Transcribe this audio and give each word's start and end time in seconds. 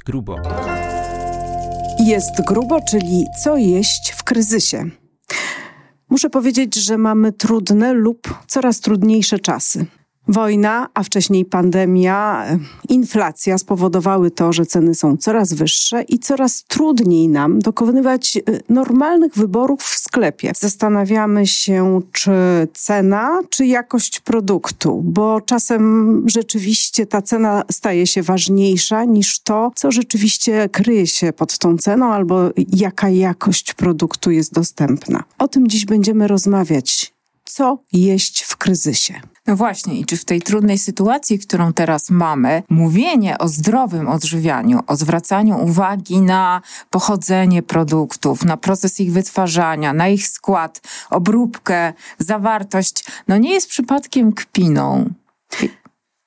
Jest 0.00 0.06
grubo. 0.06 0.36
Jest 1.98 2.44
grubo, 2.46 2.80
czyli 2.80 3.26
co 3.44 3.56
jeść 3.56 4.12
w 4.16 4.24
kryzysie. 4.24 4.90
Muszę 6.10 6.30
powiedzieć, 6.30 6.74
że 6.74 6.98
mamy 6.98 7.32
trudne 7.32 7.92
lub 7.92 8.34
coraz 8.46 8.80
trudniejsze 8.80 9.38
czasy. 9.38 9.86
Wojna, 10.28 10.88
a 10.94 11.02
wcześniej 11.02 11.44
pandemia, 11.44 12.46
inflacja 12.88 13.58
spowodowały 13.58 14.30
to, 14.30 14.52
że 14.52 14.66
ceny 14.66 14.94
są 14.94 15.16
coraz 15.16 15.52
wyższe 15.52 16.02
i 16.02 16.18
coraz 16.18 16.64
trudniej 16.64 17.28
nam 17.28 17.58
dokonywać 17.58 18.36
y, 18.36 18.42
normalnych 18.68 19.34
wyborów 19.34 19.82
w 19.82 19.98
sklepie. 19.98 20.52
Zastanawiamy 20.56 21.46
się, 21.46 22.00
czy 22.12 22.32
cena, 22.74 23.40
czy 23.50 23.66
jakość 23.66 24.20
produktu, 24.20 25.02
bo 25.04 25.40
czasem 25.40 26.24
rzeczywiście 26.26 27.06
ta 27.06 27.22
cena 27.22 27.62
staje 27.70 28.06
się 28.06 28.22
ważniejsza 28.22 29.04
niż 29.04 29.40
to, 29.40 29.70
co 29.74 29.92
rzeczywiście 29.92 30.68
kryje 30.68 31.06
się 31.06 31.32
pod 31.32 31.58
tą 31.58 31.78
ceną 31.78 32.12
albo 32.12 32.50
jaka 32.72 33.08
jakość 33.08 33.74
produktu 33.74 34.30
jest 34.30 34.52
dostępna. 34.52 35.24
O 35.38 35.48
tym 35.48 35.68
dziś 35.68 35.84
będziemy 35.84 36.28
rozmawiać 36.28 37.12
co 37.44 37.78
jeść 37.92 38.42
w 38.42 38.56
kryzysie. 38.56 39.20
No 39.50 39.56
właśnie, 39.56 40.00
i 40.00 40.04
czy 40.04 40.16
w 40.16 40.24
tej 40.24 40.42
trudnej 40.42 40.78
sytuacji, 40.78 41.38
którą 41.38 41.72
teraz 41.72 42.10
mamy, 42.10 42.62
mówienie 42.68 43.38
o 43.38 43.48
zdrowym 43.48 44.08
odżywianiu, 44.08 44.80
o 44.86 44.96
zwracaniu 44.96 45.64
uwagi 45.64 46.20
na 46.20 46.62
pochodzenie 46.90 47.62
produktów, 47.62 48.44
na 48.44 48.56
proces 48.56 49.00
ich 49.00 49.12
wytwarzania, 49.12 49.92
na 49.92 50.08
ich 50.08 50.28
skład, 50.28 50.80
obróbkę, 51.10 51.92
zawartość, 52.18 53.04
no 53.28 53.36
nie 53.36 53.52
jest 53.52 53.68
przypadkiem 53.68 54.32
kpiną. 54.32 55.10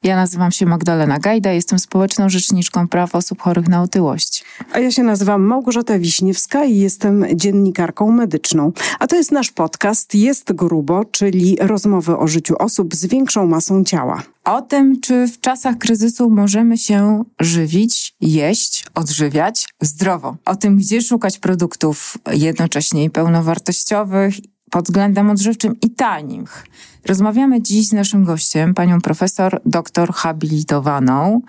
Ja 0.03 0.15
nazywam 0.15 0.51
się 0.51 0.65
Magdalena 0.65 1.19
Gajda, 1.19 1.51
jestem 1.51 1.79
społeczną 1.79 2.29
rzeczniczką 2.29 2.87
praw 2.87 3.15
osób 3.15 3.41
chorych 3.41 3.67
na 3.67 3.81
otyłość. 3.81 4.45
A 4.71 4.79
ja 4.79 4.91
się 4.91 5.03
nazywam 5.03 5.41
Małgorzata 5.41 5.99
Wiśniewska 5.99 6.65
i 6.65 6.77
jestem 6.77 7.25
dziennikarką 7.35 8.11
medyczną. 8.11 8.71
A 8.99 9.07
to 9.07 9.15
jest 9.15 9.31
nasz 9.31 9.51
podcast 9.51 10.15
Jest 10.15 10.53
Grubo, 10.53 11.05
czyli 11.05 11.57
rozmowy 11.61 12.17
o 12.17 12.27
życiu 12.27 12.55
osób 12.59 12.95
z 12.95 13.05
większą 13.05 13.47
masą 13.47 13.83
ciała. 13.83 14.23
O 14.43 14.61
tym, 14.61 15.01
czy 15.01 15.27
w 15.27 15.39
czasach 15.39 15.77
kryzysu 15.77 16.29
możemy 16.29 16.77
się 16.77 17.23
żywić, 17.39 18.15
jeść, 18.21 18.85
odżywiać 18.95 19.67
zdrowo. 19.81 20.35
O 20.45 20.55
tym, 20.55 20.77
gdzie 20.77 21.01
szukać 21.01 21.39
produktów 21.39 22.17
jednocześnie 22.31 23.09
pełnowartościowych 23.09 24.35
pod 24.73 24.85
względem 24.85 25.29
odżywczym 25.29 25.75
i 25.81 25.89
tanich. 25.89 26.65
Rozmawiamy 27.05 27.61
dziś 27.61 27.87
z 27.87 27.93
naszym 27.93 28.23
gościem, 28.23 28.73
panią 28.73 29.01
profesor 29.01 29.61
doktor 29.65 30.13
habilitowaną 30.13 31.41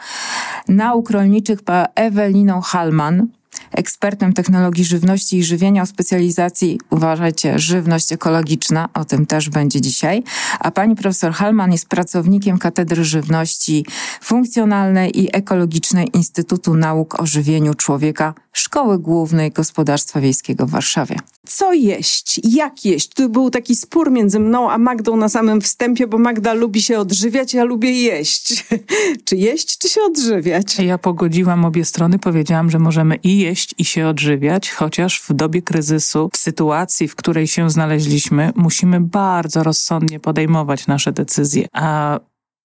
nauk 0.69 1.11
rolniczych 1.11 1.59
Eweliną 1.95 2.61
Halman, 2.61 3.29
ekspertem 3.73 4.33
technologii 4.33 4.85
żywności 4.85 5.39
i 5.39 5.45
żywienia 5.45 5.83
o 5.83 5.87
specjalizacji, 5.87 6.81
uważajcie, 6.91 7.59
żywność 7.59 8.13
ekologiczna, 8.13 8.89
o 8.95 9.05
tym 9.05 9.27
też 9.27 9.51
będzie 9.51 9.81
dzisiaj. 9.81 10.23
A 10.61 10.71
pani 10.71 10.97
profesor 10.97 11.33
Halman 11.33 11.73
jest 11.73 11.89
pracownikiem 11.89 12.59
Katedry 12.59 13.05
Żywności 13.05 13.87
Funkcjonalnej 14.21 15.21
i 15.21 15.37
Ekologicznej 15.37 16.09
Instytutu 16.13 16.75
Nauk 16.75 17.21
o 17.21 17.27
Żywieniu 17.27 17.75
Człowieka 17.75 18.35
Szkoły 18.53 18.99
Głównej 18.99 19.51
Gospodarstwa 19.51 20.21
Wiejskiego 20.21 20.67
w 20.67 20.71
Warszawie. 20.71 21.17
Co 21.47 21.73
jeść? 21.73 22.41
Jak 22.45 22.85
jeść? 22.85 23.09
Tu 23.09 23.29
był 23.29 23.51
taki 23.51 23.77
spór 23.77 24.11
między 24.11 24.41
mną 24.41 24.71
a 24.71 24.79
Magdą 24.79 25.17
na 25.17 25.29
samym 25.29 25.61
wstępie, 25.61 26.07
bo 26.07 26.19
Magda 26.19 26.53
lubi 26.53 26.83
się 26.83 26.99
odżywiać, 26.99 27.55
ja 27.55 27.65
lubię 27.65 27.91
jeść. 27.91 28.65
czy 29.25 29.37
jeść, 29.37 29.79
czy 29.79 29.89
się 29.89 30.01
odżywiać? 30.03 30.79
Ja 30.79 30.99
pogodziłam 30.99 31.65
obie 31.65 31.85
strony, 31.85 32.19
powiedziałam, 32.19 32.71
że 32.71 32.79
możemy 32.79 33.17
i 33.23 33.39
jeść, 33.45 33.75
i 33.79 33.85
się 33.85 34.09
odżywiać, 34.09 34.71
chociaż 34.71 35.21
w 35.21 35.33
dobie 35.33 35.63
kryzysu, 35.63 36.31
w 36.33 36.37
sytuacji, 36.37 37.09
w 37.09 37.17
której 37.17 37.47
się 37.47 37.71
znaleźliśmy, 37.71 38.53
musimy 38.57 39.01
bardzo 39.01 39.63
rozsądnie 39.63 40.21
podejmować 40.21 40.87
nasze 40.87 41.13
decyzje. 41.13 41.67
A 41.73 42.19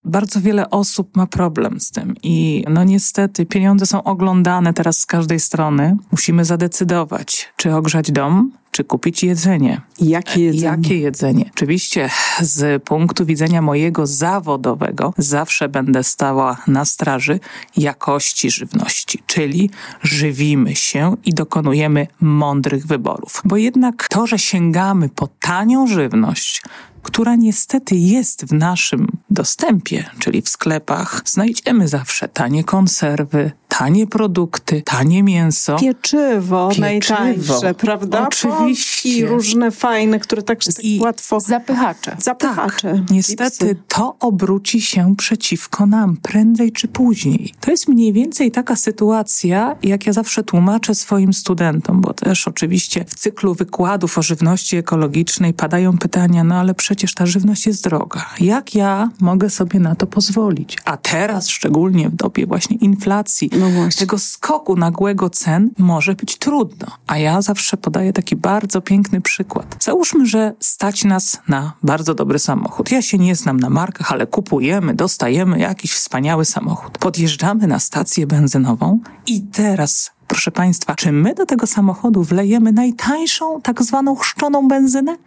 bardzo 0.03 0.41
wiele 0.41 0.69
osób 0.69 1.17
ma 1.17 1.27
problem 1.27 1.79
z 1.79 1.91
tym 1.91 2.15
i 2.23 2.63
no 2.69 2.83
niestety 2.83 3.45
pieniądze 3.45 3.85
są 3.85 4.03
oglądane 4.03 4.73
teraz 4.73 4.97
z 4.99 5.05
każdej 5.05 5.39
strony. 5.39 5.97
Musimy 6.11 6.45
zadecydować, 6.45 7.53
czy 7.55 7.75
ogrzać 7.75 8.11
dom, 8.11 8.51
czy 8.71 8.83
kupić 8.83 9.23
jedzenie. 9.23 9.81
Jakie 10.01 10.43
jedzenie? 10.43 10.63
Jakie 10.65 10.99
jedzenie? 10.99 11.49
Oczywiście 11.55 12.09
z 12.41 12.83
punktu 12.83 13.25
widzenia 13.25 13.61
mojego 13.61 14.07
zawodowego 14.07 15.13
zawsze 15.17 15.69
będę 15.69 16.03
stała 16.03 16.57
na 16.67 16.85
straży 16.85 17.39
jakości 17.77 18.51
żywności, 18.51 19.23
czyli 19.27 19.69
żywimy 20.01 20.75
się 20.75 21.15
i 21.25 21.33
dokonujemy 21.33 22.07
mądrych 22.21 22.87
wyborów. 22.87 23.41
Bo 23.45 23.57
jednak 23.57 24.07
to, 24.09 24.27
że 24.27 24.39
sięgamy 24.39 25.09
po 25.09 25.27
tanią 25.27 25.87
żywność, 25.87 26.61
która 27.03 27.35
niestety 27.35 27.95
jest 27.95 28.45
w 28.45 28.53
naszym 28.53 29.07
dostępie, 29.29 30.05
czyli 30.19 30.41
w 30.41 30.49
sklepach, 30.49 31.21
znajdziemy 31.25 31.87
zawsze 31.87 32.27
tanie 32.27 32.63
konserwy, 32.63 33.51
tanie 33.67 34.07
produkty, 34.07 34.81
tanie 34.85 35.23
mięso. 35.23 35.75
Pieczywo, 35.75 36.67
Pieczywo. 36.69 36.87
najtańsze, 36.87 37.73
prawda? 37.73 38.27
Oczywiście. 38.27 39.09
I 39.09 39.25
różne 39.25 39.71
fajne, 39.71 40.19
które 40.19 40.41
tak 40.41 40.59
I 40.83 40.99
łatwo... 40.99 41.39
Zapychacze. 41.39 42.15
Zapychacze. 42.19 42.93
Tak, 42.93 43.11
niestety 43.11 43.75
to 43.87 44.15
obróci 44.19 44.81
się 44.81 45.15
przeciwko 45.15 45.85
nam, 45.85 46.17
prędzej 46.17 46.71
czy 46.71 46.87
później. 46.87 47.53
To 47.59 47.71
jest 47.71 47.87
mniej 47.87 48.13
więcej 48.13 48.51
taka 48.51 48.75
sytuacja, 48.75 49.75
jak 49.83 50.05
ja 50.05 50.13
zawsze 50.13 50.43
tłumaczę 50.43 50.95
swoim 50.95 51.33
studentom, 51.33 52.01
bo 52.01 52.13
też 52.13 52.47
oczywiście 52.47 53.05
w 53.05 53.15
cyklu 53.15 53.53
wykładów 53.53 54.17
o 54.17 54.21
żywności 54.21 54.77
ekologicznej 54.77 55.53
padają 55.53 55.97
pytania, 55.97 56.43
no 56.43 56.55
ale 56.55 56.73
przecież 56.73 56.88
ta 57.15 57.25
żywność 57.25 57.67
jest 57.67 57.83
droga. 57.83 58.25
Jak 58.39 58.75
ja 58.75 59.09
mogę 59.19 59.49
sobie 59.49 59.79
na 59.79 59.95
to 59.95 60.07
pozwolić? 60.07 60.77
A 60.85 60.97
teraz, 60.97 61.47
szczególnie 61.47 62.09
w 62.09 62.15
dobie 62.15 62.45
właśnie 62.45 62.77
inflacji, 62.77 63.49
no 63.59 63.67
tego 63.97 64.19
skoku 64.19 64.75
nagłego 64.75 65.29
cen 65.29 65.69
może 65.77 66.15
być 66.15 66.37
trudno. 66.37 66.87
A 67.07 67.17
ja 67.17 67.41
zawsze 67.41 67.77
podaję 67.77 68.13
taki 68.13 68.35
bardzo 68.35 68.81
piękny 68.81 69.21
przykład. 69.21 69.77
Załóżmy, 69.79 70.25
że 70.25 70.53
stać 70.59 71.03
nas 71.03 71.41
na 71.47 71.73
bardzo 71.83 72.15
dobry 72.15 72.39
samochód. 72.39 72.91
Ja 72.91 73.01
się 73.01 73.17
nie 73.17 73.35
znam 73.35 73.59
na 73.59 73.69
markach, 73.69 74.11
ale 74.11 74.27
kupujemy, 74.27 74.93
dostajemy 74.93 75.59
jakiś 75.59 75.91
wspaniały 75.91 76.45
samochód. 76.45 76.97
Podjeżdżamy 76.97 77.67
na 77.67 77.79
stację 77.79 78.27
benzynową 78.27 78.99
i 79.27 79.41
teraz 79.41 80.11
Proszę 80.29 80.51
Państwa, 80.51 80.95
czy 80.95 81.11
my 81.11 81.33
do 81.33 81.45
tego 81.45 81.67
samochodu 81.67 82.23
wlejemy 82.23 82.71
najtańszą, 82.71 83.61
tak 83.61 83.83
zwaną 83.83 84.15
chrzczoną 84.15 84.67
benzynę? 84.67 85.17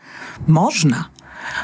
Można, 0.46 1.04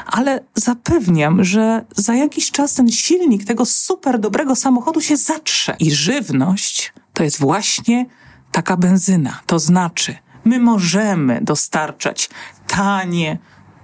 ale 0.05 0.39
zapewniam, 0.55 1.43
że 1.43 1.85
za 1.95 2.15
jakiś 2.15 2.51
czas 2.51 2.73
ten 2.73 2.89
silnik 2.91 3.45
tego 3.45 3.65
super 3.65 4.19
dobrego 4.19 4.55
samochodu 4.55 5.01
się 5.01 5.17
zatrze. 5.17 5.75
I 5.79 5.91
żywność 5.91 6.93
to 7.13 7.23
jest 7.23 7.39
właśnie 7.39 8.05
taka 8.51 8.77
benzyna. 8.77 9.39
To 9.45 9.59
znaczy, 9.59 10.15
my 10.45 10.59
możemy 10.59 11.39
dostarczać 11.41 12.29
tanie, 12.67 13.37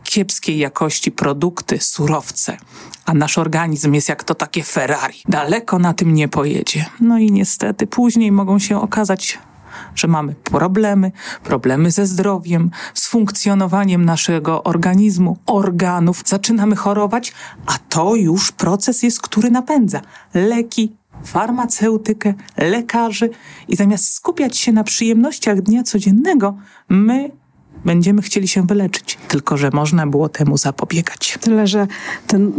kiepskiej 0.04 0.58
jakości 0.58 1.12
produkty, 1.12 1.80
surowce, 1.80 2.58
a 3.06 3.14
nasz 3.14 3.38
organizm 3.38 3.94
jest 3.94 4.10
jak 4.10 4.24
to 4.24 4.36
takie 4.36 4.64
Ferrari. 4.64 5.22
Daleko 5.28 5.80
na 5.80 5.94
tym 5.94 6.14
nie 6.14 6.28
pojedzie. 6.28 6.86
No 7.00 7.18
i 7.18 7.32
niestety 7.32 7.88
później 7.88 8.32
mogą 8.32 8.60
się 8.60 8.82
okazać 8.82 9.40
że 9.96 10.08
mamy 10.08 10.36
problemy, 10.36 11.12
problemy 11.44 11.92
ze 11.92 12.06
zdrowiem, 12.06 12.72
z 12.94 13.08
funkcjonowaniem 13.08 14.06
naszego 14.06 14.64
organizmu, 14.64 15.38
organów, 15.46 16.24
zaczynamy 16.26 16.76
chorować, 16.76 17.34
a 17.66 17.78
to 17.90 18.16
już 18.16 18.52
proces 18.52 19.04
jest, 19.04 19.22
który 19.22 19.52
napędza. 19.52 20.02
Leki, 20.34 20.96
farmaceutykę, 21.24 22.34
lekarzy. 22.58 23.30
I 23.68 23.76
zamiast 23.76 24.14
skupiać 24.14 24.58
się 24.58 24.72
na 24.74 24.84
przyjemnościach 24.84 25.62
dnia 25.62 25.84
codziennego, 25.84 26.58
my 26.90 27.32
będziemy 27.86 28.22
chcieli 28.22 28.48
się 28.48 28.68
wyleczyć, 28.68 29.18
tylko 29.28 29.58
że 29.58 29.70
można 29.74 30.08
było 30.08 30.30
temu 30.30 30.58
zapobiegać. 30.58 31.38
Tyle, 31.42 31.68
że 31.68 31.88
ten 32.28 32.54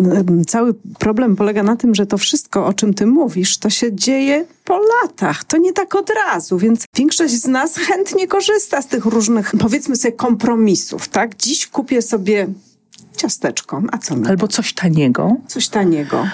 cały 0.48 0.74
problem 0.98 1.36
polega 1.36 1.62
na 1.62 1.76
tym, 1.76 1.94
że 1.94 2.06
to 2.06 2.18
wszystko, 2.18 2.66
o 2.66 2.72
czym 2.72 2.94
ty 2.94 3.06
mówisz, 3.06 3.58
to 3.58 3.70
się 3.70 3.94
dzieje 3.94 4.46
po 4.64 4.78
latach. 4.78 5.44
To 5.44 5.56
nie 5.56 5.72
tak 5.72 5.94
od 5.94 6.10
razu, 6.10 6.58
więc 6.58 6.84
większość 6.96 7.34
z 7.34 7.46
nas 7.46 7.76
chętnie 7.76 8.28
korzysta 8.28 8.82
z 8.82 8.86
tych 8.86 9.04
różnych, 9.04 9.52
powiedzmy 9.58 9.96
sobie, 9.96 10.12
kompromisów, 10.12 11.08
tak? 11.08 11.36
Dziś 11.36 11.66
kupię 11.66 12.02
sobie 12.02 12.46
ciasteczko, 13.16 13.82
a 13.92 13.98
co 13.98 14.16
mi? 14.16 14.26
Albo 14.26 14.48
coś 14.48 14.72
taniego. 14.72 15.36
Coś 15.46 15.68
taniego. 15.68 16.26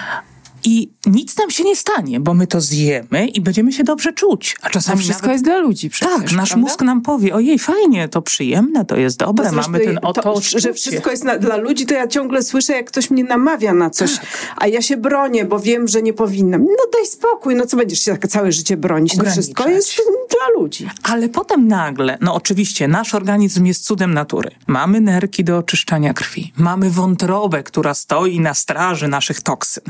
I 0.63 0.91
nic 1.05 1.37
nam 1.37 1.49
się 1.51 1.63
nie 1.63 1.75
stanie, 1.75 2.19
bo 2.19 2.33
my 2.33 2.47
to 2.47 2.61
zjemy 2.61 3.27
i 3.27 3.41
będziemy 3.41 3.73
się 3.73 3.83
dobrze 3.83 4.13
czuć. 4.13 4.57
A 4.61 4.69
czasami 4.69 5.01
wszystko 5.01 5.21
nawet... 5.21 5.33
jest 5.33 5.43
dla 5.43 5.57
ludzi 5.57 5.89
przecież, 5.89 6.13
Tak, 6.13 6.31
nasz 6.31 6.49
prawda? 6.49 6.57
mózg 6.57 6.81
nam 6.81 7.01
powie, 7.01 7.35
ojej, 7.35 7.59
fajnie, 7.59 8.09
to 8.09 8.21
przyjemne, 8.21 8.85
to 8.85 8.95
jest 8.95 9.17
dobre, 9.17 9.49
to 9.49 9.55
mamy 9.55 9.79
ten 9.79 9.99
oto 10.01 10.21
to, 10.21 10.41
Że 10.41 10.73
wszystko 10.73 11.11
jest 11.11 11.23
na, 11.23 11.37
dla 11.37 11.57
ludzi, 11.57 11.85
to 11.85 11.93
ja 11.93 12.07
ciągle 12.07 12.43
słyszę, 12.43 12.73
jak 12.73 12.87
ktoś 12.87 13.09
mnie 13.09 13.23
namawia 13.23 13.73
na 13.73 13.89
coś, 13.89 14.15
tak. 14.15 14.25
a 14.57 14.67
ja 14.67 14.81
się 14.81 14.97
bronię, 14.97 15.45
bo 15.45 15.59
wiem, 15.59 15.87
że 15.87 16.01
nie 16.01 16.13
powinnam. 16.13 16.61
No 16.61 16.83
daj 16.93 17.05
spokój, 17.05 17.55
no 17.55 17.65
co 17.65 17.77
będziesz 17.77 17.99
się 17.99 18.11
tak 18.11 18.27
całe 18.27 18.51
życie 18.51 18.77
bronić? 18.77 19.17
To 19.17 19.23
wszystko 19.31 19.69
jest 19.69 20.01
dla 20.29 20.61
ludzi. 20.61 20.89
Ale 21.03 21.29
potem 21.29 21.67
nagle, 21.67 22.17
no 22.21 22.33
oczywiście, 22.35 22.87
nasz 22.87 23.15
organizm 23.15 23.65
jest 23.65 23.85
cudem 23.85 24.13
natury. 24.13 24.51
Mamy 24.67 25.01
nerki 25.01 25.43
do 25.43 25.57
oczyszczania 25.57 26.13
krwi, 26.13 26.53
mamy 26.57 26.89
wątrobę, 26.89 27.63
która 27.63 27.93
stoi 27.93 28.39
na 28.39 28.53
straży 28.53 29.07
naszych 29.07 29.41
toksyn. 29.41 29.83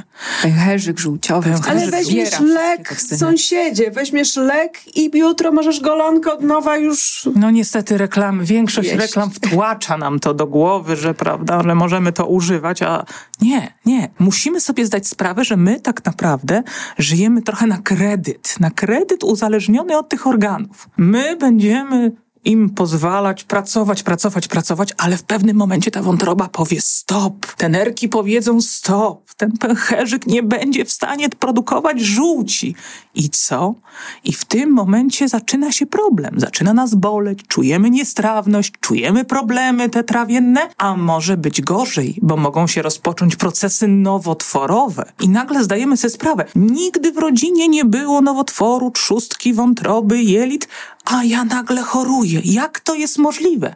Pęcherzyk 0.63 0.99
żółciowy. 0.99 1.55
Ale 1.69 1.87
weźmiesz 1.91 2.39
lek, 2.39 3.01
sąsiedzie, 3.01 3.91
weźmiesz 3.91 4.35
lek 4.35 4.97
i 4.97 5.11
jutro 5.13 5.51
możesz 5.51 5.79
golonkę 5.79 6.33
od 6.33 6.43
nowa 6.43 6.77
już... 6.77 7.29
No 7.35 7.51
niestety 7.51 7.97
reklamy, 7.97 8.43
większość 8.43 8.89
jeść. 8.89 9.01
reklam 9.01 9.31
wtłacza 9.31 9.97
nam 9.97 10.19
to 10.19 10.33
do 10.33 10.47
głowy, 10.47 10.95
że 10.95 11.13
prawda, 11.13 11.63
że 11.63 11.75
możemy 11.75 12.11
to 12.11 12.25
używać, 12.25 12.81
a 12.81 13.05
nie, 13.41 13.73
nie. 13.85 14.09
Musimy 14.19 14.61
sobie 14.61 14.85
zdać 14.85 15.07
sprawę, 15.07 15.43
że 15.43 15.57
my 15.57 15.79
tak 15.79 16.05
naprawdę 16.05 16.63
żyjemy 16.97 17.41
trochę 17.41 17.67
na 17.67 17.77
kredyt, 17.77 18.55
na 18.59 18.71
kredyt 18.71 19.23
uzależniony 19.23 19.97
od 19.97 20.09
tych 20.09 20.27
organów. 20.27 20.89
My 20.97 21.35
będziemy 21.35 22.11
im 22.45 22.69
pozwalać 22.69 23.43
pracować, 23.43 24.03
pracować, 24.03 24.47
pracować, 24.47 24.89
ale 24.97 25.17
w 25.17 25.23
pewnym 25.23 25.57
momencie 25.57 25.91
ta 25.91 26.01
wątroba 26.01 26.47
powie 26.47 26.81
stop. 26.81 27.45
Te 27.57 27.69
nerki 27.69 28.09
powiedzą 28.09 28.61
stop. 28.61 29.33
Ten 29.37 29.57
pęcherzyk 29.57 30.27
nie 30.27 30.43
będzie 30.43 30.85
w 30.85 30.91
stanie 30.91 31.29
produkować 31.29 32.01
żółci. 32.01 32.75
I 33.15 33.29
co? 33.29 33.75
I 34.23 34.33
w 34.33 34.45
tym 34.45 34.69
momencie 34.69 35.27
zaczyna 35.27 35.71
się 35.71 35.85
problem. 35.85 36.39
Zaczyna 36.39 36.73
nas 36.73 36.95
boleć, 36.95 37.39
czujemy 37.47 37.89
niestrawność, 37.89 38.71
czujemy 38.79 39.25
problemy 39.25 39.89
te 39.89 40.03
trawienne, 40.03 40.61
a 40.77 40.97
może 40.97 41.37
być 41.37 41.61
gorzej, 41.61 42.19
bo 42.21 42.37
mogą 42.37 42.67
się 42.67 42.81
rozpocząć 42.81 43.35
procesy 43.35 43.87
nowotworowe. 43.87 45.11
I 45.21 45.29
nagle 45.29 45.63
zdajemy 45.63 45.97
sobie 45.97 46.11
sprawę, 46.11 46.45
nigdy 46.55 47.11
w 47.11 47.17
rodzinie 47.17 47.67
nie 47.67 47.85
było 47.85 48.21
nowotworu, 48.21 48.91
trzustki, 48.91 49.53
wątroby, 49.53 50.21
jelit, 50.21 50.67
a 51.05 51.23
ja 51.23 51.43
nagle 51.43 51.81
choruję. 51.81 52.41
Jak 52.43 52.79
to 52.79 52.95
jest 52.95 53.17
możliwe? 53.17 53.75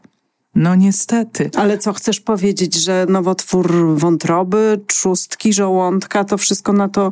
No 0.56 0.76
niestety. 0.76 1.50
Ale 1.56 1.78
co 1.78 1.94
chcesz 1.94 2.20
powiedzieć, 2.20 2.76
że 2.76 3.06
nowotwór 3.10 3.98
wątroby, 3.98 4.80
trzustki, 4.88 5.54
żołądka, 5.54 6.24
to 6.24 6.38
wszystko 6.38 6.74
na 6.74 6.90
to 6.90 7.12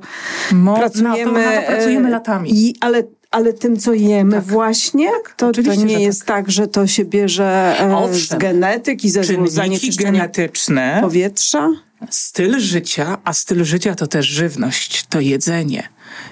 Mo, 0.52 0.76
pracujemy. 0.76 1.32
Na 1.32 1.48
to, 1.48 1.56
na 1.56 1.62
to 1.62 1.68
pracujemy 1.68 2.10
latami. 2.10 2.50
I, 2.54 2.76
ale 2.80 3.04
ale 3.32 3.54
tym, 3.54 3.78
co 3.78 3.94
jemy 3.94 4.36
tak. 4.36 4.46
właśnie, 4.46 5.10
tak, 5.12 5.36
to, 5.38 5.52
to 5.52 5.76
nie 5.76 6.00
jest 6.00 6.26
tak. 6.26 6.28
tak. 6.28 6.52
że 6.52 6.68
to 6.68 6.88
się 6.88 7.06
bierze 7.06 7.76
e, 7.80 7.98
Owszem. 7.98 8.20
z 8.20 8.42
genetyki, 8.42 9.10
ze 9.10 9.24
zanieczyszczenia 9.48 10.12
genetyczne, 10.12 10.98
powietrza. 11.02 11.70
Styl 12.10 12.60
życia, 12.60 13.18
a 13.24 13.34
styl 13.34 13.64
życia 13.64 13.96
to 13.96 14.08
też 14.08 14.26
żywność, 14.26 15.06
to 15.10 15.20
jedzenie. 15.20 15.90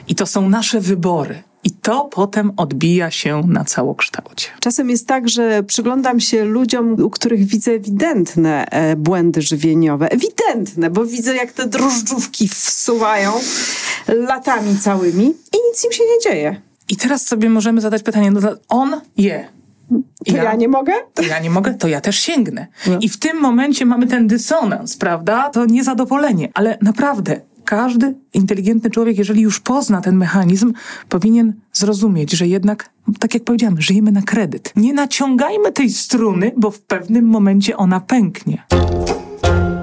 I 0.08 0.16
to 0.16 0.26
są 0.26 0.50
nasze 0.50 0.80
wybory. 0.80 1.44
To 1.84 2.10
potem 2.12 2.52
odbija 2.58 3.12
się 3.12 3.44
na 3.48 3.64
całokształcie. 3.64 4.48
Czasem 4.60 4.90
jest 4.90 5.08
tak, 5.08 5.30
że 5.30 5.64
przyglądam 5.64 6.20
się 6.20 6.46
ludziom, 6.46 6.94
u 7.04 7.10
których 7.10 7.46
widzę 7.46 7.72
ewidentne 7.72 8.66
e, 8.66 8.96
błędy 8.96 9.42
żywieniowe. 9.42 10.12
Ewidentne, 10.12 10.90
bo 10.90 11.06
widzę, 11.06 11.36
jak 11.36 11.52
te 11.52 11.68
drożdżówki 11.68 12.48
wsuwają 12.48 13.32
latami 14.08 14.78
całymi 14.78 15.26
i 15.26 15.58
nic 15.70 15.86
im 15.86 15.92
się 15.92 16.04
nie 16.04 16.32
dzieje. 16.32 16.62
I 16.90 16.96
teraz 16.96 17.26
sobie 17.26 17.50
możemy 17.50 17.82
zadać 17.82 18.04
pytanie, 18.04 18.32
no 18.32 18.40
on 18.70 19.02
je. 19.18 19.48
To 20.26 20.36
ja, 20.36 20.44
ja, 20.44 20.56
nie 20.56 20.68
mogę? 20.68 20.94
To 21.14 21.22
ja 21.22 21.40
nie 21.40 21.50
mogę, 21.50 21.74
to 21.74 21.88
ja 21.88 22.02
też 22.02 22.20
sięgnę. 22.20 22.68
No. 22.88 22.98
I 23.02 23.10
w 23.10 23.20
tym 23.20 23.38
momencie 23.38 23.86
mamy 23.86 24.08
ten 24.08 24.28
dysonans, 24.28 24.98
prawda? 24.98 25.50
To 25.50 25.66
niezadowolenie. 25.66 26.50
Ale 26.54 26.78
naprawdę, 26.82 27.42
każdy 27.78 28.16
inteligentny 28.34 28.90
człowiek, 28.90 29.18
jeżeli 29.18 29.42
już 29.42 29.60
pozna 29.60 30.02
ten 30.02 30.16
mechanizm, 30.16 30.74
powinien 31.10 31.54
zrozumieć, 31.72 32.32
że 32.32 32.48
jednak, 32.48 32.90
tak 33.20 33.34
jak 33.34 33.44
powiedziałem, 33.44 33.82
żyjemy 33.82 34.12
na 34.12 34.22
kredyt. 34.22 34.74
Nie 34.76 34.94
naciągajmy 34.94 35.72
tej 35.72 35.90
struny, 35.90 36.52
bo 36.58 36.72
w 36.72 36.82
pewnym 36.82 37.26
momencie 37.26 37.78
ona 37.78 38.00
pęknie. 38.00 38.64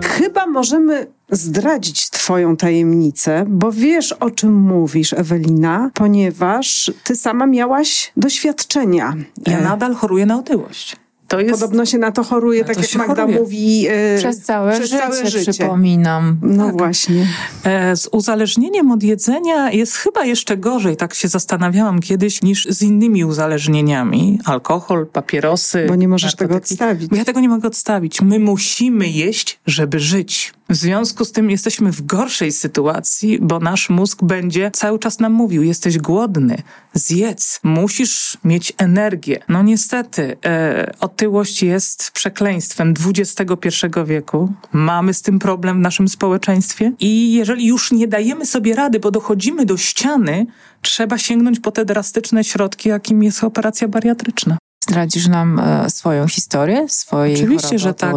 Chyba 0.02 0.46
możemy 0.46 1.06
zdradzić 1.30 2.10
Twoją 2.10 2.56
tajemnicę, 2.56 3.44
bo 3.48 3.72
wiesz, 3.72 4.12
o 4.12 4.30
czym 4.30 4.54
mówisz, 4.54 5.12
Ewelina, 5.12 5.90
ponieważ 5.94 6.92
Ty 7.04 7.16
sama 7.16 7.46
miałaś 7.46 8.12
doświadczenia. 8.16 9.14
Ja 9.46 9.58
e, 9.58 9.62
nadal 9.62 9.94
choruję 9.94 10.26
na 10.26 10.38
otyłość. 10.38 10.96
To 11.30 11.40
jest... 11.40 11.60
Podobno 11.60 11.86
się 11.86 11.98
na 11.98 12.12
to 12.12 12.24
choruje, 12.24 12.64
tak 12.64 12.76
jak 12.76 12.94
Magda 12.94 13.14
choruje. 13.14 13.40
mówi. 13.40 13.86
E, 13.88 14.18
przez 14.18 14.40
całe, 14.40 14.72
przez 14.72 14.90
życie, 14.90 15.02
całe 15.02 15.26
życie, 15.30 15.52
przypominam. 15.52 16.38
No 16.42 16.66
tak. 16.66 16.78
właśnie. 16.78 17.26
E, 17.64 17.96
z 17.96 18.08
uzależnieniem 18.12 18.90
od 18.90 19.02
jedzenia 19.02 19.70
jest 19.70 19.96
chyba 19.96 20.24
jeszcze 20.24 20.56
gorzej, 20.56 20.96
tak 20.96 21.14
się 21.14 21.28
zastanawiałam 21.28 22.00
kiedyś, 22.00 22.42
niż 22.42 22.66
z 22.70 22.82
innymi 22.82 23.24
uzależnieniami. 23.24 24.38
Alkohol, 24.44 25.06
papierosy. 25.06 25.86
Bo 25.88 25.94
nie 25.94 26.08
możesz 26.08 26.32
narkotyki. 26.32 26.48
tego 26.48 26.56
odstawić. 26.56 27.08
Bo 27.10 27.16
ja 27.16 27.24
tego 27.24 27.40
nie 27.40 27.48
mogę 27.48 27.68
odstawić. 27.68 28.20
My 28.22 28.38
musimy 28.38 29.08
jeść, 29.08 29.60
żeby 29.66 30.00
żyć. 30.00 30.52
W 30.70 30.76
związku 30.76 31.24
z 31.24 31.32
tym 31.32 31.50
jesteśmy 31.50 31.92
w 31.92 32.06
gorszej 32.06 32.52
sytuacji, 32.52 33.38
bo 33.42 33.58
nasz 33.58 33.90
mózg 33.90 34.24
będzie 34.24 34.70
cały 34.70 34.98
czas 34.98 35.20
nam 35.20 35.32
mówił: 35.32 35.62
jesteś 35.62 35.98
głodny, 35.98 36.62
zjedz, 36.94 37.60
musisz 37.62 38.38
mieć 38.44 38.72
energię. 38.78 39.42
No 39.48 39.62
niestety, 39.62 40.36
e, 40.44 40.92
otyłość 41.00 41.62
jest 41.62 42.10
przekleństwem 42.10 42.94
XXI 43.06 43.66
wieku. 44.06 44.52
Mamy 44.72 45.14
z 45.14 45.22
tym 45.22 45.38
problem 45.38 45.78
w 45.78 45.80
naszym 45.80 46.08
społeczeństwie 46.08 46.92
i 47.00 47.32
jeżeli 47.32 47.66
już 47.66 47.92
nie 47.92 48.08
dajemy 48.08 48.46
sobie 48.46 48.74
rady, 48.74 49.00
bo 49.00 49.10
dochodzimy 49.10 49.66
do 49.66 49.76
ściany, 49.76 50.46
trzeba 50.82 51.18
sięgnąć 51.18 51.60
po 51.60 51.70
te 51.70 51.84
drastyczne 51.84 52.44
środki, 52.44 52.88
jakim 52.88 53.22
jest 53.22 53.44
operacja 53.44 53.88
bariatryczna. 53.88 54.58
Zdradzisz 54.90 55.28
nam 55.28 55.58
e, 55.58 55.90
swoją 55.90 56.28
historię, 56.28 56.88
swojej 56.88 57.34
Oczywiście, 57.34 57.78
że 57.78 57.94
tak. 57.94 58.14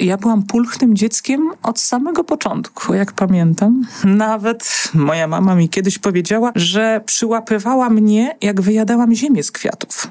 Ja 0.00 0.16
byłam 0.16 0.42
pulchnym 0.42 0.96
dzieckiem 0.96 1.50
od 1.62 1.80
samego 1.80 2.24
początku, 2.24 2.94
jak 2.94 3.12
pamiętam. 3.12 3.86
Nawet 4.04 4.90
moja 4.94 5.26
mama 5.26 5.54
mi 5.54 5.68
kiedyś 5.68 5.98
powiedziała, 5.98 6.52
że 6.54 7.00
przyłapywała 7.06 7.90
mnie, 7.90 8.36
jak 8.42 8.60
wyjadałam 8.60 9.14
ziemię 9.14 9.42
z 9.42 9.50
kwiatów. 9.50 10.10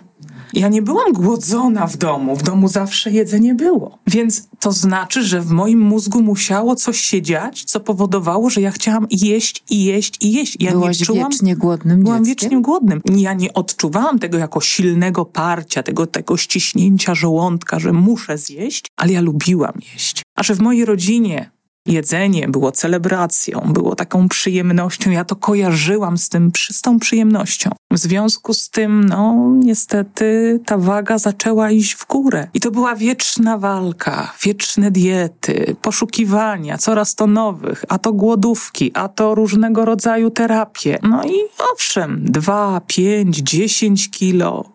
Ja 0.55 0.67
nie 0.67 0.81
byłam 0.81 1.13
głodzona 1.13 1.87
w 1.87 1.97
domu, 1.97 2.35
w 2.35 2.43
domu 2.43 2.67
zawsze 2.67 3.11
jedzenie 3.11 3.55
było. 3.55 3.97
Więc 4.07 4.47
to 4.59 4.71
znaczy, 4.71 5.23
że 5.23 5.41
w 5.41 5.51
moim 5.51 5.79
mózgu 5.79 6.21
musiało 6.21 6.75
coś 6.75 6.99
się 7.01 7.21
dziać, 7.21 7.63
co 7.63 7.79
powodowało, 7.79 8.49
że 8.49 8.61
ja 8.61 8.71
chciałam 8.71 9.07
jeść 9.11 9.63
i 9.69 9.83
jeść 9.83 10.17
i 10.21 10.31
jeść. 10.31 10.57
Ja 10.59 10.71
Byłaś 10.71 10.99
nie 10.99 11.05
czułam, 11.05 11.31
wiecznie 11.31 11.55
głodnym 11.55 12.03
Byłam 12.03 12.25
dzieckiem? 12.25 12.49
wiecznie 12.49 12.61
głodnym. 12.61 13.01
Ja 13.15 13.33
nie 13.33 13.53
odczuwałam 13.53 14.19
tego 14.19 14.37
jako 14.37 14.61
silnego 14.61 15.25
parcia, 15.25 15.83
tego, 15.83 16.07
tego 16.07 16.37
ściśnięcia 16.37 17.15
żołądka, 17.15 17.79
że 17.79 17.93
muszę 17.93 18.37
zjeść, 18.37 18.85
ale 18.97 19.13
ja 19.13 19.21
lubiłam 19.21 19.73
jeść. 19.93 20.21
A 20.35 20.43
że 20.43 20.55
w 20.55 20.59
mojej 20.59 20.85
rodzinie 20.85 21.54
jedzenie 21.85 22.47
było 22.47 22.71
celebracją, 22.71 23.61
było 23.73 23.95
taką 23.95 24.29
przyjemnością. 24.29 25.11
Ja 25.11 25.25
to 25.25 25.35
kojarzyłam 25.35 26.17
z 26.17 26.29
tym, 26.29 26.51
z 26.71 26.81
tą 26.81 26.99
przyjemnością. 26.99 27.69
W 27.91 27.97
związku 27.97 28.53
z 28.53 28.69
tym, 28.69 29.05
no, 29.05 29.51
niestety 29.59 30.59
ta 30.65 30.77
waga 30.77 31.17
zaczęła 31.17 31.71
iść 31.71 31.95
w 31.95 32.07
górę. 32.07 32.47
I 32.53 32.59
to 32.59 32.71
była 32.71 32.95
wieczna 32.95 33.57
walka, 33.57 34.33
wieczne 34.43 34.91
diety, 34.91 35.75
poszukiwania, 35.81 36.77
coraz 36.77 37.15
to 37.15 37.27
nowych, 37.27 37.85
a 37.89 37.99
to 37.99 38.13
głodówki, 38.13 38.91
a 38.93 39.07
to 39.07 39.35
różnego 39.35 39.85
rodzaju 39.85 40.29
terapie. 40.31 40.99
No 41.03 41.23
i 41.23 41.33
owszem, 41.73 42.21
dwa, 42.23 42.81
pięć, 42.87 43.37
dziesięć 43.37 44.11
kilo, 44.11 44.65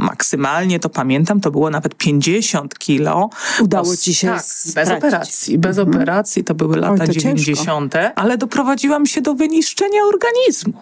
maksymalnie 0.00 0.80
to 0.80 0.88
pamiętam, 0.88 1.40
to 1.40 1.50
było 1.50 1.70
nawet 1.70 1.94
pięćdziesiąt 1.94 2.78
kilo. 2.78 3.30
Udało 3.60 3.96
ci 3.96 4.14
się 4.14 4.26
tak, 4.26 4.44
bez 4.74 4.90
operacji, 4.90 5.58
bez 5.58 5.78
mhm. 5.78 5.96
operacji, 5.96 6.25
to 6.46 6.54
były 6.54 6.76
lata 6.76 7.06
dziewięćdziesiąte, 7.06 8.14
ale 8.14 8.38
doprowadziłam 8.38 9.06
się 9.06 9.20
do 9.20 9.34
wyniszczenia 9.34 10.00
organizmu. 10.02 10.72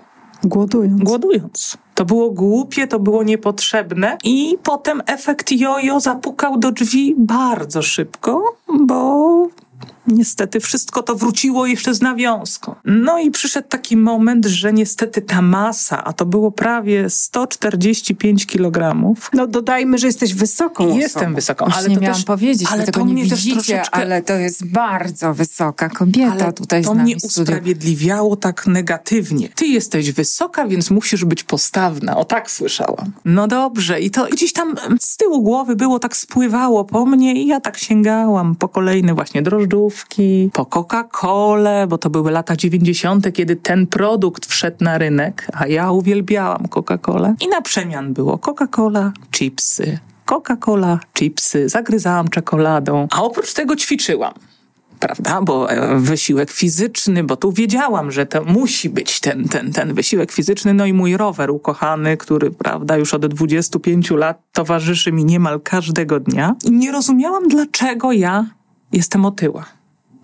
Głodując. 0.45 1.03
Głodując. 1.03 1.79
To 1.95 2.05
było 2.05 2.31
głupie, 2.31 2.87
to 2.87 2.99
było 2.99 3.23
niepotrzebne 3.23 4.19
i 4.25 4.59
potem 4.63 5.03
efekt 5.07 5.53
jojo 5.53 6.01
zapukał 6.01 6.59
do 6.59 6.73
drzwi 6.73 7.15
bardzo 7.19 7.83
szybko, 7.83 8.57
bo 8.81 9.49
niestety 10.07 10.61
wszystko 10.61 11.03
to 11.03 11.15
wróciło 11.15 11.67
jeszcze 11.67 11.95
z 11.95 12.01
nawiązką. 12.01 12.75
No 12.85 13.19
i 13.19 13.31
przyszedł 13.31 13.69
taki 13.69 13.97
moment, 13.97 14.47
że 14.47 14.73
niestety 14.73 15.23
ta 15.23 15.43
masa, 15.43 16.05
a 16.05 16.13
to 16.13 16.27
było 16.27 16.53
prawie 16.53 17.11
145 17.11 18.47
kg. 18.47 18.95
No 19.33 19.47
dodajmy, 19.47 19.99
że 19.99 20.07
jesteś 20.07 20.35
wysoką 20.35 20.85
osobą. 20.85 21.01
Jestem 21.01 21.35
wysoką, 21.35 21.65
ale 21.65 21.85
to 21.85 21.91
nie 21.91 21.97
miałam 21.97 22.17
też, 22.17 22.25
powiedzieć, 22.25 22.69
ale 22.73 22.85
tego 22.85 23.01
to 23.01 23.07
nie 23.07 23.25
widzicie, 23.25 23.53
troszeczkę 23.53 23.97
ale 23.97 24.23
to 24.23 24.35
jest 24.35 24.67
bardzo 24.67 25.35
wysoka 25.35 25.89
kobieta 25.89 26.45
ale 26.45 26.53
tutaj 26.53 26.83
to 26.83 26.93
z 26.93 26.97
nami 26.97 27.03
mnie 27.05 27.17
usprawiedliwiało 27.25 28.37
tak 28.37 28.67
negatywnie. 28.67 29.49
Ty 29.49 29.67
jesteś 29.67 30.13
wysoka, 30.13 30.67
więc 30.67 30.91
musisz 30.91 31.25
być 31.25 31.45
postawna. 31.45 32.17
O 32.17 32.25
tak 32.25 32.51
słyszałam. 32.51 33.13
No 33.25 33.49
dobrze. 33.49 34.01
I 34.01 34.11
to 34.11 34.27
gdzieś 34.33 34.53
tam 34.53 34.75
z 35.01 35.17
tyłu 35.17 35.43
głowy 35.43 35.77
było, 35.77 35.99
tak 35.99 36.17
spływało 36.17 36.85
po 36.85 37.07
mnie 37.07 37.43
i 37.43 37.47
ja 37.47 37.61
tak 37.61 37.79
sięgałam 37.79 38.57
po 38.57 38.69
kolejne 38.69 39.15
właśnie 39.15 39.43
drożdżówki, 39.43 39.94
po 40.53 40.65
Coca-Colę, 40.65 41.87
bo 41.87 41.99
to 41.99 42.11
były 42.11 42.31
lata 42.31 42.57
90., 42.57 43.33
kiedy 43.33 43.57
ten 43.57 43.87
produkt 43.87 44.47
wszedł 44.47 44.77
na 44.81 44.99
rynek, 44.99 45.47
a 45.53 45.67
ja 45.67 45.91
uwielbiałam 45.91 46.67
Coca-Colę. 46.69 47.35
I 47.41 47.49
na 47.49 47.63
przemian 47.63 48.13
było 48.13 48.39
Coca-Cola, 48.39 49.13
chipsy, 49.31 49.99
Coca-Cola, 50.27 50.99
chipsy, 51.15 51.69
zagryzałam 51.69 52.29
czekoladą, 52.29 53.09
a 53.11 53.23
oprócz 53.23 53.55
tego 53.55 53.77
ćwiczyłam 53.77 54.35
prawda? 55.07 55.43
Bo 55.43 55.71
e, 55.71 55.99
wysiłek 55.99 56.51
fizyczny, 56.51 57.25
bo 57.25 57.37
tu 57.37 57.53
wiedziałam, 57.53 58.11
że 58.11 58.27
to 58.27 58.45
musi 58.45 58.91
być 58.91 59.21
ten, 59.21 59.49
ten, 59.49 59.73
ten 59.73 59.95
wysiłek 59.95 60.33
fizyczny. 60.33 60.75
No 60.75 60.87
i 60.87 60.93
mój 60.93 61.17
rower 61.17 61.51
ukochany, 61.51 62.17
który, 62.17 62.51
prawda, 62.51 62.97
już 62.97 63.15
od 63.15 63.27
25 63.27 64.11
lat 64.11 64.43
towarzyszy 64.53 65.13
mi 65.13 65.25
niemal 65.25 65.61
każdego 65.61 66.21
dnia. 66.21 66.55
I 66.65 66.73
nie 66.73 66.93
rozumiałam, 66.93 67.49
dlaczego 67.49 68.13
ja 68.13 68.47
jestem 68.93 69.25
otyła. 69.25 69.65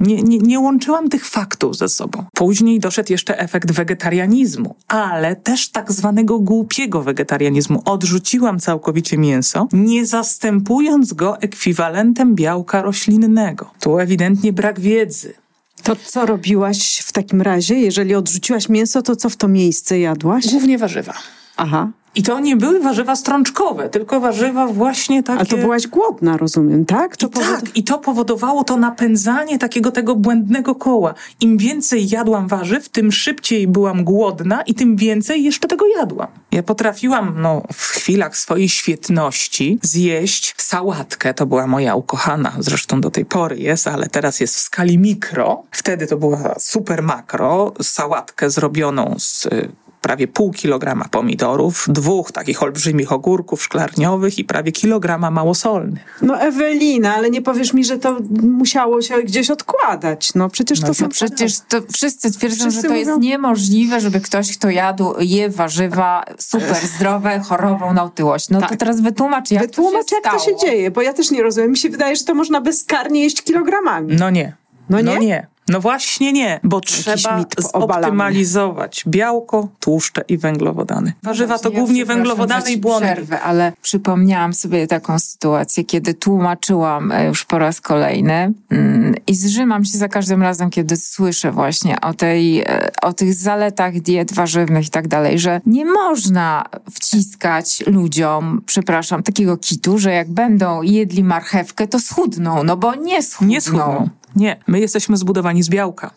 Nie, 0.01 0.23
nie, 0.23 0.39
nie 0.39 0.61
łączyłam 0.61 1.09
tych 1.09 1.27
faktów 1.27 1.77
ze 1.77 1.89
sobą. 1.89 2.25
Później 2.35 2.81
doszedł 2.81 3.13
jeszcze 3.13 3.39
efekt 3.39 3.73
wegetarianizmu, 3.73 4.77
ale 4.89 5.37
też 5.37 5.69
tak 5.71 5.93
zwanego 5.93 6.39
głupiego 6.39 7.03
wegetarianizmu. 7.03 7.83
Odrzuciłam 7.85 8.61
całkowicie 8.61 9.19
mięso, 9.19 9.69
nie 9.73 10.07
zastępując 10.07 11.13
go 11.13 11.41
ekwiwalentem 11.41 12.35
białka 12.35 12.83
roślinnego. 12.83 13.71
Tu 13.81 13.99
ewidentnie 13.99 14.53
brak 14.53 14.81
wiedzy. 14.81 15.35
To 15.83 15.97
co 15.97 16.27
robiłaś 16.27 16.99
w 16.99 17.13
takim 17.13 17.43
razie? 17.43 17.75
Jeżeli 17.75 18.15
odrzuciłaś 18.15 18.69
mięso, 18.69 19.03
to 19.03 19.17
co 19.17 19.29
w 19.29 19.37
to 19.37 19.49
miejsce 19.49 19.99
jadłaś? 19.99 20.51
Głównie 20.51 20.79
warzywa. 20.79 21.15
Aha. 21.57 21.91
I 22.15 22.23
to 22.23 22.41
nie 22.41 22.57
były 22.57 22.81
warzywa 22.81 23.17
strączkowe, 23.17 23.89
tylko 23.89 24.21
warzywa 24.21 24.67
właśnie 24.67 25.23
takie... 25.23 25.41
A 25.41 25.45
to 25.45 25.57
byłaś 25.57 25.87
głodna, 25.87 26.37
rozumiem, 26.37 26.87
tak? 26.87 27.17
To 27.17 27.27
I 27.27 27.31
tak, 27.31 27.77
i 27.77 27.85
to 27.85 27.99
powodowało 27.99 28.65
to 28.65 28.77
napędzanie 28.77 29.59
takiego 29.59 29.91
tego 29.91 30.17
błędnego 30.17 30.75
koła. 30.75 31.15
Im 31.41 31.59
więcej 31.59 32.09
jadłam 32.09 32.49
warzyw, 32.49 32.89
tym 32.89 33.13
szybciej 33.13 33.69
byłam 33.69 34.05
głodna 34.05 34.63
i 34.63 34.75
tym 34.75 34.97
więcej 34.97 35.45
jeszcze 35.45 35.69
tego 35.69 35.87
jadłam. 35.87 36.29
Ja 36.53 36.63
potrafiłam, 36.63 37.35
no, 37.37 37.63
w 37.73 37.83
chwilach 37.83 38.37
swojej 38.37 38.69
świetności 38.69 39.79
zjeść 39.83 40.55
sałatkę. 40.57 41.35
To 41.35 41.47
była 41.47 41.67
moja 41.67 41.95
ukochana, 41.95 42.53
zresztą 42.59 43.01
do 43.01 43.11
tej 43.11 43.25
pory 43.25 43.59
jest, 43.59 43.87
ale 43.89 44.07
teraz 44.07 44.41
jest 44.41 44.57
w 44.57 44.61
skali 44.61 44.99
mikro. 44.99 45.63
Wtedy 45.71 46.07
to 46.07 46.17
była 46.17 46.55
super 46.59 47.03
makro, 47.03 47.73
sałatkę 47.83 48.51
zrobioną 48.51 49.15
z 49.19 49.47
y, 49.47 49.69
prawie 50.01 50.29
pół 50.29 50.53
kilograma 50.53 51.05
pomidorów, 51.11 51.85
dwóch 51.89 52.33
takich 52.33 52.63
olbrzymich 52.63 53.13
ogórków 53.13 53.63
szklarniowych 53.63 54.39
i 54.39 54.45
prawie 54.45 54.73
kilograma 54.73 55.31
małosolnych. 55.31 56.19
No 56.23 56.41
Ewelina, 56.41 57.15
ale 57.15 57.31
nie 57.31 57.43
powiesz 57.43 57.73
mi, 57.73 57.85
że 57.85 57.99
to 57.99 58.17
musiało 58.43 59.03
się 59.03 59.23
gdzieś 59.23 59.51
odkładać. 59.51 60.35
No 60.35 60.49
przecież 60.49 60.81
to 60.81 60.87
No 60.87 60.95
są... 60.95 61.05
to 61.05 61.11
przecież 61.11 61.53
to 61.69 61.77
wszyscy 61.93 62.31
twierdzą, 62.33 62.57
Wszyscy 62.71 62.83
że 62.83 62.89
to 62.89 62.95
jest 62.95 63.11
mówią- 63.11 63.21
niemożliwe, 63.23 64.01
żeby 64.01 64.21
ktoś, 64.21 64.57
kto 64.59 64.71
jadł, 64.71 65.15
je 65.21 65.51
warzywa 65.51 66.25
super 66.39 66.77
zdrowe, 66.97 67.41
chorował 67.41 67.95
na 67.95 68.03
otyłość. 68.05 68.49
No 68.51 68.61
to 68.61 68.67
Tak. 68.69 68.79
teraz 68.79 69.01
wytłumacz, 69.01 69.51
jak 69.51 69.63
Wytłumacz, 69.63 70.05
to 70.07 70.09
się 70.11 70.17
jak 70.25 70.33
to 70.35 70.39
się 70.39 70.45
stało. 70.45 70.59
dzieje, 70.61 70.91
bo 70.91 71.03
ja 71.03 71.13
też 71.13 71.31
nie 71.31 71.43
rozumiem. 71.43 71.71
Mi 71.71 71.77
się 71.79 71.91
wydaje, 71.91 72.17
że 72.17 72.25
to 72.25 72.35
można 72.35 72.61
bezkarnie 72.61 73.23
jeść 73.23 73.43
kilogramami. 73.43 74.17
No 74.19 74.31
nie. 74.31 74.53
No 74.91 74.99
nie? 75.01 75.05
No 75.15 75.19
nie. 75.19 75.47
No 75.71 75.81
właśnie 75.81 76.33
nie, 76.33 76.61
bo 76.65 76.81
trzeba 76.81 77.45
zoptymalizować 77.59 79.05
białko, 79.07 79.69
tłuszcze 79.81 80.25
i 80.29 80.39
węglowodany. 80.39 81.13
Warzywa 81.23 81.59
to 81.59 81.71
głównie 81.71 82.05
węglowodany 82.05 82.73
i 82.73 82.77
błonnik. 82.77 83.13
Przerwę, 83.13 83.41
ale 83.41 83.73
przypomniałam 83.83 84.55
sobie 84.55 84.87
taką 84.87 85.19
sytuację, 85.19 85.85
kiedy 85.85 86.15
tłumaczyłam 86.15 87.13
e, 87.13 87.27
już 87.27 87.45
po 87.45 87.59
raz 87.59 87.81
kolejny 87.81 88.53
mm, 88.71 89.15
i 89.27 89.35
zrzymam 89.35 89.85
się 89.85 89.99
za 89.99 90.09
każdym 90.09 90.43
razem, 90.43 90.71
kiedy 90.71 90.97
słyszę 90.97 91.53
właśnie 91.53 92.01
o, 92.01 92.15
tej, 92.15 92.61
e, 92.61 92.91
o 93.03 93.13
tych 93.13 93.35
zaletach 93.35 94.01
diet 94.01 94.33
warzywnych 94.33 94.87
i 94.87 94.91
tak 94.91 95.09
dalej, 95.09 95.39
że 95.39 95.61
nie 95.67 95.85
można 95.85 96.65
wciskać 96.91 97.83
ludziom, 97.87 98.63
przepraszam, 98.67 99.23
takiego 99.23 99.57
kitu, 99.57 99.99
że 99.99 100.13
jak 100.13 100.31
będą 100.31 100.83
jedli 100.83 101.25
marchewkę, 101.25 101.89
to 101.89 102.01
schudną, 102.01 102.65
no 102.65 102.77
bo 102.77 102.95
nie 102.95 103.23
schudną. 103.23 103.53
Nie 103.53 103.61
schudną. 103.61 104.09
Nie, 104.37 104.57
my 104.67 104.81
jesteśmy 104.81 105.17
zbudowani 105.17 105.63
z 105.63 105.69
białka. 105.69 106.11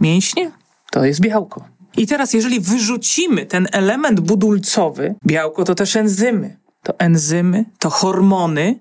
Mięśnie 0.00 0.50
to 0.90 1.04
jest 1.04 1.20
białko. 1.20 1.64
I 1.96 2.06
teraz, 2.06 2.32
jeżeli 2.32 2.60
wyrzucimy 2.60 3.46
ten 3.46 3.68
element 3.72 4.20
budulcowy, 4.20 5.14
białko 5.26 5.64
to 5.64 5.74
też 5.74 5.96
enzymy. 5.96 6.56
To 6.82 6.98
enzymy, 6.98 7.64
to 7.78 7.90
hormony 7.90 8.80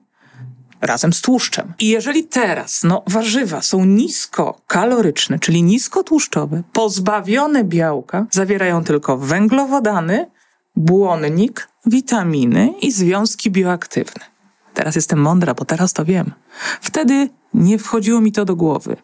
razem 0.82 1.14
z 1.14 1.22
tłuszczem. 1.22 1.74
I 1.80 1.88
jeżeli 1.88 2.24
teraz, 2.24 2.84
no, 2.84 3.04
warzywa 3.08 3.62
są 3.62 3.86
niskokaloryczne, 3.86 5.40
czyli 5.40 5.64
niskotłuszczowe, 5.64 6.64
pozbawione 6.74 7.64
białka, 7.64 8.28
zawierają 8.32 8.84
tylko 8.84 9.18
węglowodany, 9.18 10.32
błonnik, 10.76 11.68
witaminy 11.86 12.74
i 12.82 12.92
związki 12.92 13.52
bioaktywne. 13.52 14.26
Teraz 14.74 14.96
jestem 14.96 15.22
mądra, 15.22 15.54
bo 15.54 15.66
teraz 15.66 15.94
to 15.94 16.06
wiem. 16.06 16.32
Wtedy 16.82 17.30
nie 17.60 17.80
wchodziło 17.80 18.22
mi 18.22 18.32
to 18.32 18.46
do 18.46 18.56
głowy. 18.56 18.96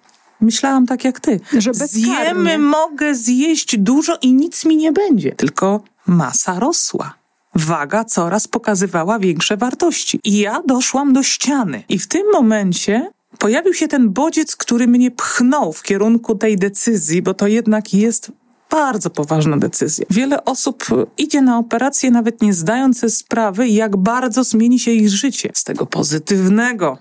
Myślałam 0.42 0.86
tak 0.86 1.04
jak 1.04 1.20
ty. 1.20 1.40
Że. 1.58 1.74
Zjemy, 1.74 2.58
mogę 2.58 3.16
zjeść 3.16 3.78
dużo 3.78 4.18
i 4.22 4.34
nic 4.34 4.66
mi 4.66 4.78
nie 4.78 4.92
będzie. 4.92 5.32
Tylko 5.32 5.82
masa 6.08 6.60
rosła. 6.60 7.14
Waga 7.56 8.06
coraz 8.06 8.48
pokazywała 8.48 9.20
większe 9.20 9.58
wartości. 9.58 10.20
I 10.24 10.38
ja 10.38 10.62
doszłam 10.68 11.14
do 11.14 11.24
ściany. 11.24 11.84
I 11.90 12.00
w 12.00 12.08
tym 12.08 12.24
momencie 12.34 13.12
pojawił 13.38 13.74
się 13.74 13.88
ten 13.88 14.10
bodziec, 14.10 14.56
który 14.56 14.88
mnie 14.88 15.12
pchnął 15.12 15.74
w 15.74 15.84
kierunku 15.84 16.36
tej 16.36 16.58
decyzji, 16.58 17.22
bo 17.22 17.34
to 17.34 17.48
jednak 17.48 17.94
jest 17.94 18.32
bardzo 18.72 19.10
poważna 19.10 19.58
decyzja. 19.58 20.06
Wiele 20.10 20.46
osób 20.46 20.86
idzie 21.18 21.42
na 21.42 21.58
operację, 21.58 22.12
nawet 22.12 22.42
nie 22.42 22.54
zdając 22.54 23.00
sobie 23.00 23.12
sprawy, 23.12 23.68
jak 23.68 23.98
bardzo 23.98 24.44
zmieni 24.44 24.80
się 24.80 24.92
ich 24.92 25.10
życie. 25.10 25.52
Z 25.54 25.64
tego 25.64 25.86
pozytywnego 25.86 26.98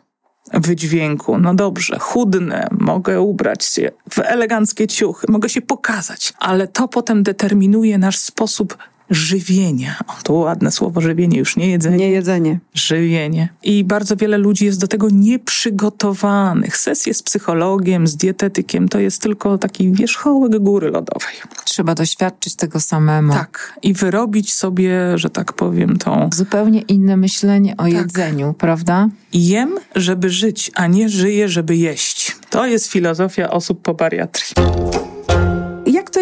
wydźwięku, 0.52 1.38
no 1.38 1.54
dobrze, 1.54 1.98
chudnę, 1.98 2.68
mogę 2.70 3.20
ubrać 3.20 3.64
się 3.64 3.90
w 4.10 4.18
eleganckie 4.18 4.86
ciuchy, 4.86 5.26
mogę 5.30 5.48
się 5.48 5.62
pokazać, 5.62 6.32
ale 6.38 6.68
to 6.68 6.88
potem 6.88 7.22
determinuje 7.22 7.98
nasz 7.98 8.18
sposób 8.18 8.78
żywienia. 9.14 9.96
O, 10.06 10.12
to 10.22 10.32
ładne 10.32 10.70
słowo 10.70 11.00
żywienie, 11.00 11.38
już 11.38 11.56
nie 11.56 11.70
jedzenie 11.70 11.96
Nie 11.96 12.10
jedzenie. 12.10 12.58
żywienie. 12.74 13.48
I 13.62 13.84
bardzo 13.84 14.16
wiele 14.16 14.38
ludzi 14.38 14.64
jest 14.64 14.80
do 14.80 14.88
tego 14.88 15.08
nieprzygotowanych. 15.12 16.76
Sesje 16.76 17.14
z 17.14 17.22
psychologiem, 17.22 18.06
z 18.06 18.16
dietetykiem 18.16 18.88
to 18.88 18.98
jest 18.98 19.22
tylko 19.22 19.58
taki 19.58 19.92
wierzchołek 19.92 20.58
góry 20.58 20.90
lodowej. 20.90 21.34
Trzeba 21.64 21.94
doświadczyć 21.94 22.54
tego 22.54 22.80
samemu. 22.80 23.32
Tak. 23.32 23.78
I 23.82 23.94
wyrobić 23.94 24.54
sobie, 24.54 25.18
że 25.18 25.30
tak 25.30 25.52
powiem, 25.52 25.96
tą 25.98 26.30
Zupełnie 26.32 26.80
inne 26.80 27.16
myślenie 27.16 27.76
o 27.76 27.86
jedzeniu, 27.86 28.54
prawda? 28.58 29.08
jem, 29.32 29.74
żeby 29.96 30.30
żyć, 30.30 30.70
a 30.74 30.86
nie 30.86 31.08
żyję, 31.08 31.48
żeby 31.48 31.76
jeść. 31.76 32.36
To 32.50 32.66
jest 32.66 32.86
filozofia 32.86 33.50
osób 33.50 33.82
po 33.82 33.94
bariatrii. 33.94 34.54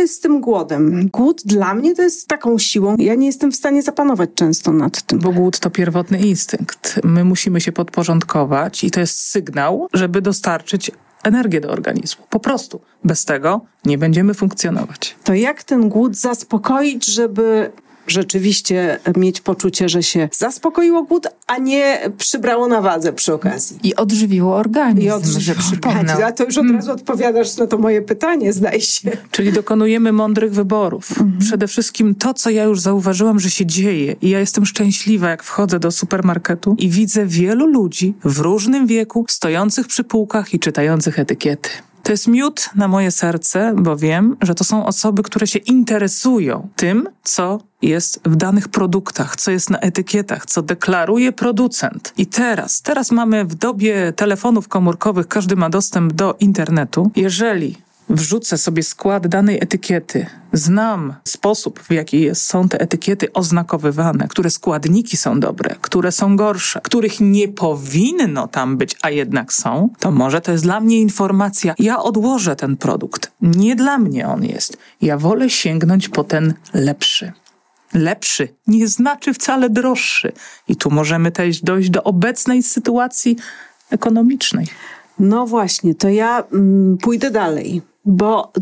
Jest 0.03 0.15
z 0.15 0.21
tym 0.21 0.41
głodem? 0.41 1.09
Głód 1.13 1.43
dla 1.45 1.75
mnie 1.75 1.95
to 1.95 2.03
jest 2.03 2.29
taką 2.29 2.59
siłą. 2.59 2.97
Ja 2.99 3.15
nie 3.15 3.27
jestem 3.27 3.53
w 3.53 3.57
stanie 3.57 3.83
zapanować 3.83 4.31
często 4.35 4.73
nad 4.73 5.03
tym. 5.03 5.19
Bo 5.19 5.33
głód 5.33 5.59
to 5.59 5.71
pierwotny 5.71 6.19
instynkt. 6.19 7.01
My 7.05 7.25
musimy 7.25 7.61
się 7.61 7.73
podporządkować 7.73 8.85
i 8.85 8.91
to 8.91 9.01
jest 9.01 9.21
sygnał, 9.21 9.89
żeby 9.93 10.23
dostarczyć 10.23 10.91
energię 11.23 11.61
do 11.61 11.71
organizmu. 11.71 12.25
Po 12.31 12.41
prostu. 12.41 12.81
Bez 13.05 13.25
tego 13.25 13.61
nie 13.85 13.99
będziemy 13.99 14.35
funkcjonować. 14.35 15.17
To 15.25 15.35
jak 15.35 15.65
ten 15.65 15.89
głód 15.89 16.17
zaspokoić, 16.17 17.07
żeby 17.07 17.73
rzeczywiście 18.07 18.99
mieć 19.17 19.41
poczucie, 19.41 19.89
że 19.89 20.03
się 20.03 20.29
zaspokoiło 20.33 21.03
głód, 21.03 21.27
a 21.47 21.59
nie 21.59 22.11
przybrało 22.19 22.69
na 22.69 22.81
wadze 22.81 23.13
przy 23.13 23.35
okazji. 23.35 23.79
I 23.83 23.97
odżywiło 23.97 24.57
organizm, 24.57 25.07
I 25.07 25.11
odżywiło 25.11 25.41
że 25.41 25.55
przypomnę. 25.55 26.27
A 26.27 26.33
to 26.33 26.45
już 26.45 26.59
od 26.59 26.65
hmm. 26.65 26.77
razu 26.77 26.93
odpowiadasz 26.93 27.57
na 27.57 27.67
to 27.67 27.79
moje 27.79 28.03
pytanie, 28.03 28.53
zdaje 28.53 28.81
się. 28.81 29.11
Czyli 29.31 29.53
dokonujemy 29.53 30.13
mądrych 30.13 30.53
wyborów. 30.53 31.11
Mhm. 31.11 31.39
Przede 31.39 31.69
wszystkim 31.69 32.15
to, 32.15 32.35
co 32.35 32.51
ja 32.51 32.65
już 32.65 32.81
zauważyłam, 32.81 33.41
że 33.41 33.51
się 33.51 33.67
dzieje 33.67 34.17
i 34.23 34.31
ja 34.31 34.41
jestem 34.41 34.67
szczęśliwa, 34.67 35.31
jak 35.31 35.43
wchodzę 35.43 35.79
do 35.79 35.91
supermarketu 35.91 36.75
i 36.79 36.89
widzę 36.89 37.27
wielu 37.27 37.67
ludzi 37.67 38.15
w 38.25 38.39
różnym 38.39 38.87
wieku, 38.87 39.25
stojących 39.29 39.87
przy 39.87 40.05
półkach 40.05 40.55
i 40.55 40.59
czytających 40.59 41.19
etykiety. 41.19 41.71
To 42.03 42.13
jest 42.13 42.29
miód 42.29 42.71
na 42.75 42.89
moje 42.89 43.11
serce, 43.11 43.75
bo 43.77 43.97
wiem, 43.97 44.37
że 44.41 44.55
to 44.55 44.65
są 44.65 44.87
osoby, 44.87 45.23
które 45.23 45.47
się 45.47 45.59
interesują 45.59 46.69
tym, 46.77 47.09
co 47.23 47.61
jest 47.83 48.21
w 48.25 48.37
danych 48.37 48.69
produktach, 48.69 49.37
co 49.37 49.51
jest 49.51 49.71
na 49.71 49.79
etykietach, 49.79 50.47
co 50.47 50.63
deklaruje 50.63 51.33
producent. 51.33 52.13
I 52.17 52.27
teraz, 52.27 52.83
teraz 52.83 53.11
mamy 53.11 53.45
w 53.45 53.55
dobie 53.55 54.13
telefonów 54.17 54.69
komórkowych, 54.69 55.29
każdy 55.29 55.57
ma 55.57 55.71
dostęp 55.71 56.13
do 56.13 56.37
internetu. 56.41 57.11
Jeżeli 57.17 57.77
wrzucę 58.13 58.59
sobie 58.59 58.83
skład 58.83 59.27
danej 59.27 59.59
etykiety, 59.61 60.27
znam 60.53 61.15
sposób, 61.25 61.81
w 61.81 61.93
jaki 61.93 62.35
są 62.35 62.69
te 62.69 62.81
etykiety 62.81 63.33
oznakowywane, 63.33 64.29
które 64.29 64.51
składniki 64.51 65.17
są 65.17 65.41
dobre, 65.41 65.75
które 65.81 66.13
są 66.13 66.37
gorsze, 66.37 66.81
których 66.85 67.21
nie 67.21 67.49
powinno 67.49 68.49
tam 68.49 68.77
być, 68.77 68.97
a 69.03 69.11
jednak 69.11 69.53
są, 69.53 69.89
to 69.99 70.11
może 70.11 70.41
to 70.41 70.53
jest 70.53 70.65
dla 70.65 70.81
mnie 70.81 71.01
informacja. 71.01 71.75
Ja 71.79 72.03
odłożę 72.03 72.57
ten 72.57 72.77
produkt. 72.77 73.33
Nie 73.41 73.77
dla 73.77 73.99
mnie 73.99 74.29
on 74.29 74.45
jest. 74.45 74.77
Ja 75.01 75.19
wolę 75.19 75.51
sięgnąć 75.51 76.09
po 76.09 76.25
ten 76.25 76.55
lepszy. 76.75 77.33
Lepszy 77.95 78.49
nie 78.67 78.89
znaczy 78.89 79.35
wcale 79.35 79.71
droższy. 79.71 80.33
I 80.69 80.77
tu 80.77 80.91
możemy 80.91 81.33
też 81.33 81.61
dojść 81.61 81.91
do 81.91 82.03
obecnej 82.03 82.63
sytuacji 82.63 83.37
ekonomicznej. 83.91 84.67
No 85.19 85.47
właśnie, 85.47 85.95
to 85.95 86.09
ja 86.09 86.45
mm, 86.53 86.99
pójdę 86.99 87.31
dalej 87.31 87.83
bo 88.05 88.53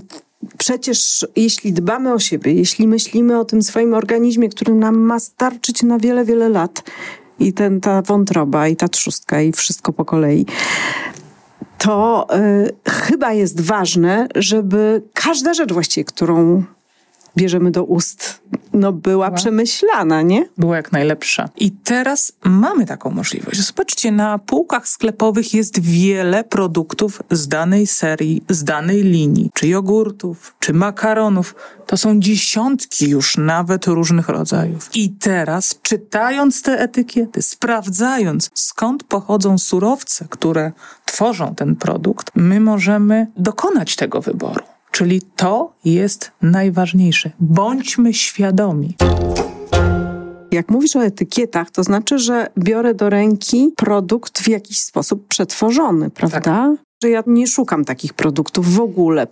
przecież 0.59 1.27
jeśli 1.37 1.73
dbamy 1.73 2.13
o 2.13 2.19
siebie, 2.19 2.53
jeśli 2.53 2.89
myślimy 2.89 3.39
o 3.39 3.45
tym 3.45 3.63
swoim 3.63 3.95
organizmie, 3.95 4.49
który 4.49 4.75
nam 4.75 4.99
ma 4.99 5.21
starczyć 5.21 5.83
na 5.83 5.99
wiele, 5.99 6.25
wiele 6.25 6.49
lat, 6.49 6.83
i 7.39 7.53
ten, 7.53 7.81
ta 7.81 8.03
wątroba, 8.03 8.69
i 8.69 8.77
ta 8.77 8.89
trzustka, 8.89 9.41
i 9.41 9.53
wszystko 9.53 9.93
po 9.93 10.05
kolei, 10.05 10.47
to 11.79 12.27
y, 12.87 12.91
chyba 12.91 13.33
jest 13.33 13.61
ważne, 13.61 14.29
żeby 14.35 15.03
każda 15.13 15.55
rzecz 15.55 15.73
właściwie, 15.73 16.05
którą 16.05 16.63
bierzemy 17.37 17.71
do 17.71 17.85
ust, 17.85 18.41
no 18.73 18.93
była, 18.93 19.27
była, 19.27 19.31
przemyślana, 19.31 20.23
nie? 20.23 20.49
Była 20.59 20.77
jak 20.77 20.93
najlepsza. 20.93 21.49
I 21.57 21.71
teraz 21.71 22.33
mamy 22.45 22.87
taką 22.87 23.11
możliwość. 23.11 23.61
Zobaczcie, 23.61 24.13
na 24.13 24.39
półkach 24.39 24.89
sklepowych 24.89 25.55
jest 25.55 25.81
wiele 25.81 26.45
produktów 26.45 27.23
z 27.31 27.49
danej 27.49 27.87
serii, 27.87 28.45
z 28.49 28.65
danej 28.65 29.03
linii, 29.03 29.51
czy 29.55 29.69
jogurtów, 29.69 30.55
czy 30.59 30.73
makaronów. 30.73 31.55
To 31.87 31.97
są 31.97 32.21
dziesiątki 32.21 33.09
już 33.09 33.37
nawet 33.37 33.87
różnych 33.87 34.29
rodzajów. 34.29 34.91
I 34.95 35.11
teraz, 35.11 35.79
czytając 35.83 36.63
te 36.63 36.79
etykiety, 36.79 37.43
sprawdzając 37.43 38.51
skąd 38.55 39.05
pochodzą 39.05 39.59
surowce, 39.59 40.27
które 40.31 40.73
tworzą 41.05 41.55
ten 41.55 41.77
produkt, 41.77 42.31
my 42.35 42.61
możemy 42.61 43.27
dokonać 43.37 43.97
tego 43.97 44.21
wyboru. 44.21 44.65
Czyli 45.01 45.23
to 45.37 45.73
jest 45.85 46.33
najważniejsze. 46.43 47.31
Bądźmy 47.41 48.15
świadomi. 48.15 48.97
Jak 50.53 50.69
mówisz 50.71 50.97
o 50.97 51.05
etykietach, 51.05 51.71
to 51.71 51.83
znaczy, 51.83 52.19
że 52.19 52.47
biorę 52.59 52.95
do 52.95 53.11
ręki 53.11 53.73
produkt 53.77 54.43
w 54.43 54.49
jakiś 54.49 54.81
sposób 54.81 55.29
przetworzony, 55.29 56.11
prawda? 56.11 56.41
Tak 56.41 56.90
że 57.03 57.11
ja 57.11 57.23
nie 57.27 57.47
szukam 57.47 57.85
takich 57.85 58.15
produktów 58.15 58.75
w 58.75 58.81
ogóle. 58.81 59.27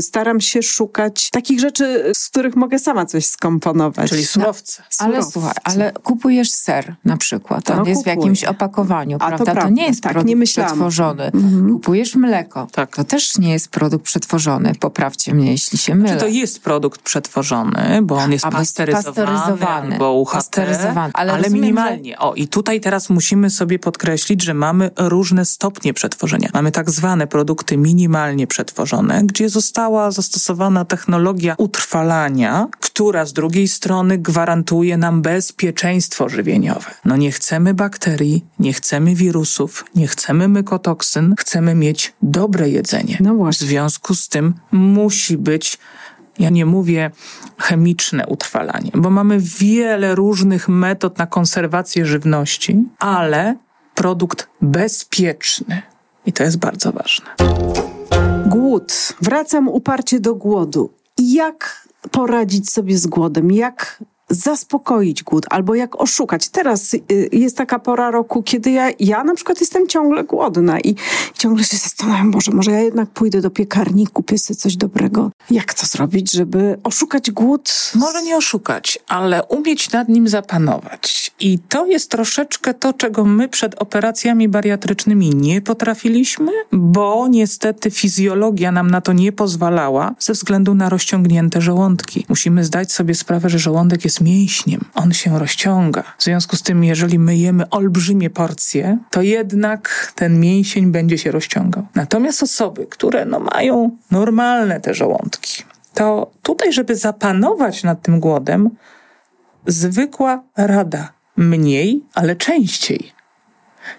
Staram 0.00 0.40
się 0.40 0.62
szukać 0.62 1.30
takich 1.30 1.60
rzeczy, 1.60 2.12
z 2.16 2.28
których 2.28 2.56
mogę 2.56 2.78
sama 2.78 3.06
coś 3.06 3.26
skomponować. 3.26 4.10
Czyli 4.10 4.26
surowce. 4.26 4.82
No, 5.00 5.06
ale 5.06 5.22
słuchaj, 5.22 5.52
ale 5.64 5.92
kupujesz 5.92 6.50
ser 6.50 6.94
na 7.04 7.16
przykład, 7.16 7.70
on 7.70 7.76
no, 7.76 7.84
jest 7.84 7.98
kupuję. 7.98 8.16
w 8.16 8.18
jakimś 8.18 8.44
opakowaniu, 8.44 9.16
A 9.20 9.28
prawda? 9.28 9.54
To, 9.54 9.60
to, 9.60 9.68
nie 9.68 9.86
jest 9.86 10.02
tak, 10.02 10.12
produkt 10.12 10.38
nie 10.38 10.46
przetworzony. 10.46 11.24
Mhm. 11.24 11.72
Kupujesz 11.72 12.14
mleko, 12.14 12.66
tak. 12.72 12.96
to 12.96 13.04
też 13.04 13.38
nie 13.38 13.52
jest 13.52 13.68
produkt 13.68 14.04
przetworzony. 14.04 14.72
Poprawcie 14.80 15.34
mnie, 15.34 15.50
jeśli 15.50 15.78
się 15.78 15.94
mylę. 15.94 16.14
Czy 16.14 16.20
to 16.20 16.26
jest 16.26 16.62
produkt 16.62 17.02
przetworzony, 17.02 18.00
bo 18.02 18.16
on 18.16 18.32
jest 18.32 18.44
pasteryzowany, 18.44 19.14
pasteryzowany 19.14 19.98
bo 19.98 20.12
UHT, 20.12 20.32
pasteryzowany. 20.32 21.10
Ale, 21.14 21.32
ale 21.32 21.42
rozumiem, 21.42 21.62
minimalnie. 21.62 22.10
Że... 22.10 22.18
O, 22.18 22.34
i 22.34 22.48
tutaj 22.48 22.80
teraz 22.80 23.10
musimy 23.10 23.50
sobie 23.50 23.78
podkreślić, 23.78 24.42
że 24.42 24.54
mamy 24.54 24.90
różne 24.96 25.44
stopnie 25.44 25.94
przetworzenia. 25.94 26.48
Mamy 26.54 26.72
tak 26.72 26.90
zwane 26.90 27.01
produkty 27.26 27.76
minimalnie 27.76 28.46
przetworzone, 28.46 29.22
gdzie 29.24 29.48
została 29.48 30.10
zastosowana 30.10 30.84
technologia 30.84 31.54
utrwalania, 31.58 32.68
która 32.80 33.26
z 33.26 33.32
drugiej 33.32 33.68
strony 33.68 34.18
gwarantuje 34.18 34.96
nam 34.96 35.22
bezpieczeństwo 35.22 36.28
żywieniowe. 36.28 36.90
No 37.04 37.16
nie 37.16 37.32
chcemy 37.32 37.74
bakterii, 37.74 38.44
nie 38.58 38.72
chcemy 38.72 39.14
wirusów, 39.14 39.84
nie 39.94 40.06
chcemy 40.06 40.48
mykotoksyn, 40.48 41.34
chcemy 41.38 41.74
mieć 41.74 42.12
dobre 42.22 42.68
jedzenie. 42.68 43.18
No 43.20 43.34
właśnie. 43.34 43.66
W 43.66 43.70
związku 43.70 44.14
z 44.14 44.28
tym 44.28 44.54
musi 44.72 45.38
być 45.38 45.78
ja 46.38 46.50
nie 46.50 46.66
mówię 46.66 47.10
chemiczne 47.58 48.26
utrwalanie, 48.26 48.90
bo 48.94 49.10
mamy 49.10 49.38
wiele 49.40 50.14
różnych 50.14 50.68
metod 50.68 51.18
na 51.18 51.26
konserwację 51.26 52.06
żywności, 52.06 52.84
ale 52.98 53.56
produkt 53.94 54.48
bezpieczny, 54.60 55.82
i 56.26 56.32
to 56.32 56.42
jest 56.42 56.58
bardzo 56.58 56.92
ważne. 56.92 57.26
Głód. 58.46 59.14
Wracam 59.20 59.68
uparcie 59.68 60.20
do 60.20 60.34
głodu. 60.34 60.90
Jak 61.18 61.88
poradzić 62.10 62.70
sobie 62.70 62.98
z 62.98 63.06
głodem? 63.06 63.52
Jak 63.52 64.04
zaspokoić 64.32 65.22
głód 65.22 65.46
albo 65.50 65.74
jak 65.74 66.00
oszukać. 66.00 66.48
Teraz 66.48 66.94
y, 66.94 67.00
jest 67.32 67.56
taka 67.56 67.78
pora 67.78 68.10
roku, 68.10 68.42
kiedy 68.42 68.70
ja, 68.70 68.90
ja 69.00 69.24
na 69.24 69.34
przykład 69.34 69.60
jestem 69.60 69.88
ciągle 69.88 70.24
głodna 70.24 70.80
i 70.80 70.94
ciągle 71.34 71.64
się 71.64 71.76
zastanawiam, 71.76 72.30
Boże, 72.30 72.52
może 72.52 72.70
ja 72.70 72.80
jednak 72.80 73.10
pójdę 73.10 73.40
do 73.40 73.50
piekarni, 73.50 74.06
kupię 74.06 74.38
sobie 74.38 74.56
coś 74.56 74.76
dobrego. 74.76 75.30
Jak 75.50 75.74
to 75.74 75.86
zrobić, 75.86 76.32
żeby 76.32 76.78
oszukać 76.84 77.30
głód? 77.30 77.92
Może 77.94 78.22
nie 78.22 78.36
oszukać, 78.36 78.98
ale 79.08 79.44
umieć 79.44 79.92
nad 79.92 80.08
nim 80.08 80.28
zapanować. 80.28 81.32
I 81.40 81.58
to 81.58 81.86
jest 81.86 82.10
troszeczkę 82.10 82.74
to, 82.74 82.92
czego 82.92 83.24
my 83.24 83.48
przed 83.48 83.82
operacjami 83.82 84.48
bariatrycznymi 84.48 85.30
nie 85.30 85.60
potrafiliśmy, 85.60 86.52
bo 86.72 87.28
niestety 87.28 87.90
fizjologia 87.90 88.72
nam 88.72 88.90
na 88.90 89.00
to 89.00 89.12
nie 89.12 89.32
pozwalała 89.32 90.14
ze 90.18 90.32
względu 90.32 90.74
na 90.74 90.88
rozciągnięte 90.88 91.60
żołądki. 91.60 92.26
Musimy 92.28 92.64
zdać 92.64 92.92
sobie 92.92 93.14
sprawę, 93.14 93.48
że 93.48 93.58
żołądek 93.58 94.04
jest 94.04 94.20
mięśniem, 94.22 94.80
on 94.94 95.12
się 95.12 95.38
rozciąga. 95.38 96.02
W 96.18 96.22
związku 96.22 96.56
z 96.56 96.62
tym, 96.62 96.84
jeżeli 96.84 97.18
my 97.18 97.36
jemy 97.36 97.70
olbrzymie 97.70 98.30
porcje, 98.30 98.98
to 99.10 99.22
jednak 99.22 100.12
ten 100.14 100.40
mięsień 100.40 100.92
będzie 100.92 101.18
się 101.18 101.30
rozciągał. 101.30 101.86
Natomiast 101.94 102.42
osoby, 102.42 102.86
które 102.86 103.24
no, 103.24 103.40
mają 103.40 103.96
normalne 104.10 104.80
te 104.80 104.94
żołądki, 104.94 105.62
to 105.94 106.30
tutaj, 106.42 106.72
żeby 106.72 106.96
zapanować 106.96 107.82
nad 107.82 108.02
tym 108.02 108.20
głodem, 108.20 108.70
zwykła 109.66 110.42
rada 110.56 111.12
mniej, 111.36 112.02
ale 112.14 112.36
częściej. 112.36 113.12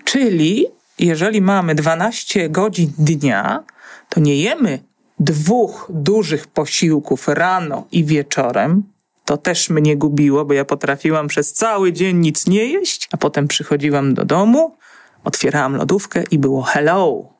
Czyli 0.03 0.65
jeżeli 0.99 1.41
mamy 1.41 1.75
12 1.75 2.49
godzin 2.49 2.93
dnia, 2.97 3.63
to 4.09 4.19
nie 4.19 4.35
jemy 4.35 4.79
dwóch 5.19 5.87
dużych 5.89 6.47
posiłków 6.47 7.27
rano 7.27 7.87
i 7.91 8.05
wieczorem, 8.05 8.83
to 9.25 9.37
też 9.37 9.69
mnie 9.69 9.97
gubiło, 9.97 10.45
bo 10.45 10.53
ja 10.53 10.65
potrafiłam 10.65 11.27
przez 11.27 11.53
cały 11.53 11.93
dzień 11.93 12.17
nic 12.17 12.47
nie 12.47 12.65
jeść, 12.65 13.09
a 13.11 13.17
potem 13.17 13.47
przychodziłam 13.47 14.13
do 14.13 14.25
domu, 14.25 14.77
otwierałam 15.23 15.75
lodówkę 15.75 16.23
i 16.31 16.39
było 16.39 16.61
hello. 16.61 17.33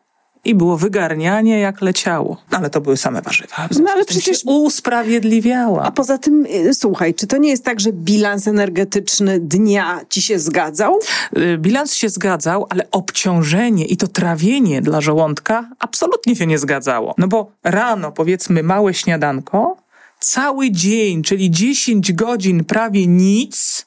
I 0.45 0.55
było 0.55 0.77
wygarnianie 0.77 1.59
jak 1.59 1.81
leciało. 1.81 2.37
Ale 2.51 2.69
to 2.69 2.81
były 2.81 2.97
same 2.97 3.21
warzywa. 3.21 3.67
No 3.83 3.91
ale 3.91 4.05
przecież 4.05 4.41
usprawiedliwiała. 4.45 5.83
A 5.83 5.91
poza 5.91 6.17
tym, 6.17 6.45
y, 6.45 6.73
słuchaj, 6.73 7.13
czy 7.13 7.27
to 7.27 7.37
nie 7.37 7.49
jest 7.49 7.65
tak, 7.65 7.79
że 7.79 7.93
bilans 7.93 8.47
energetyczny 8.47 9.39
dnia 9.39 10.01
ci 10.09 10.21
się 10.21 10.39
zgadzał? 10.39 10.99
Y, 11.37 11.57
bilans 11.57 11.93
się 11.93 12.09
zgadzał, 12.09 12.65
ale 12.69 12.87
obciążenie 12.91 13.85
i 13.85 13.97
to 13.97 14.07
trawienie 14.07 14.81
dla 14.81 15.01
żołądka 15.01 15.69
absolutnie 15.79 16.35
się 16.35 16.47
nie 16.47 16.57
zgadzało. 16.57 17.15
No 17.17 17.27
bo 17.27 17.51
rano, 17.63 18.11
powiedzmy, 18.11 18.63
małe 18.63 18.93
śniadanko, 18.93 19.82
cały 20.23 20.71
dzień, 20.71 21.23
czyli 21.23 21.51
10 21.51 22.13
godzin 22.13 22.63
prawie 22.63 23.07
nic, 23.07 23.85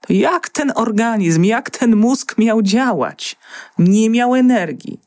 to 0.00 0.12
jak 0.12 0.48
ten 0.48 0.72
organizm, 0.74 1.44
jak 1.44 1.70
ten 1.70 1.96
mózg 1.96 2.38
miał 2.38 2.62
działać? 2.62 3.36
Nie 3.78 4.10
miał 4.10 4.34
energii. 4.34 5.00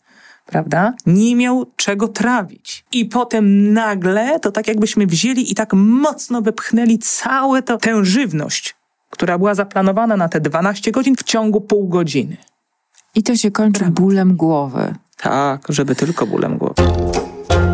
prawda? 0.45 0.93
Nie 1.05 1.35
miał 1.35 1.65
czego 1.75 2.07
trawić. 2.07 2.85
I 2.91 3.05
potem 3.05 3.73
nagle 3.73 4.39
to 4.39 4.51
tak 4.51 4.67
jakbyśmy 4.67 5.07
wzięli 5.07 5.51
i 5.51 5.55
tak 5.55 5.73
mocno 5.73 6.41
wypchnęli 6.41 6.99
całe 6.99 7.61
to, 7.61 7.77
tę 7.77 8.05
żywność, 8.05 8.75
która 9.09 9.37
była 9.37 9.55
zaplanowana 9.55 10.17
na 10.17 10.29
te 10.29 10.41
12 10.41 10.91
godzin 10.91 11.15
w 11.15 11.23
ciągu 11.23 11.61
pół 11.61 11.87
godziny. 11.87 12.37
I 13.15 13.23
to 13.23 13.35
się 13.35 13.51
kończy 13.51 13.85
bólem 13.85 14.35
głowy. 14.35 14.95
Tak, 15.17 15.65
żeby 15.69 15.95
tylko 15.95 16.27
bólem 16.27 16.57
głowy. 16.57 16.70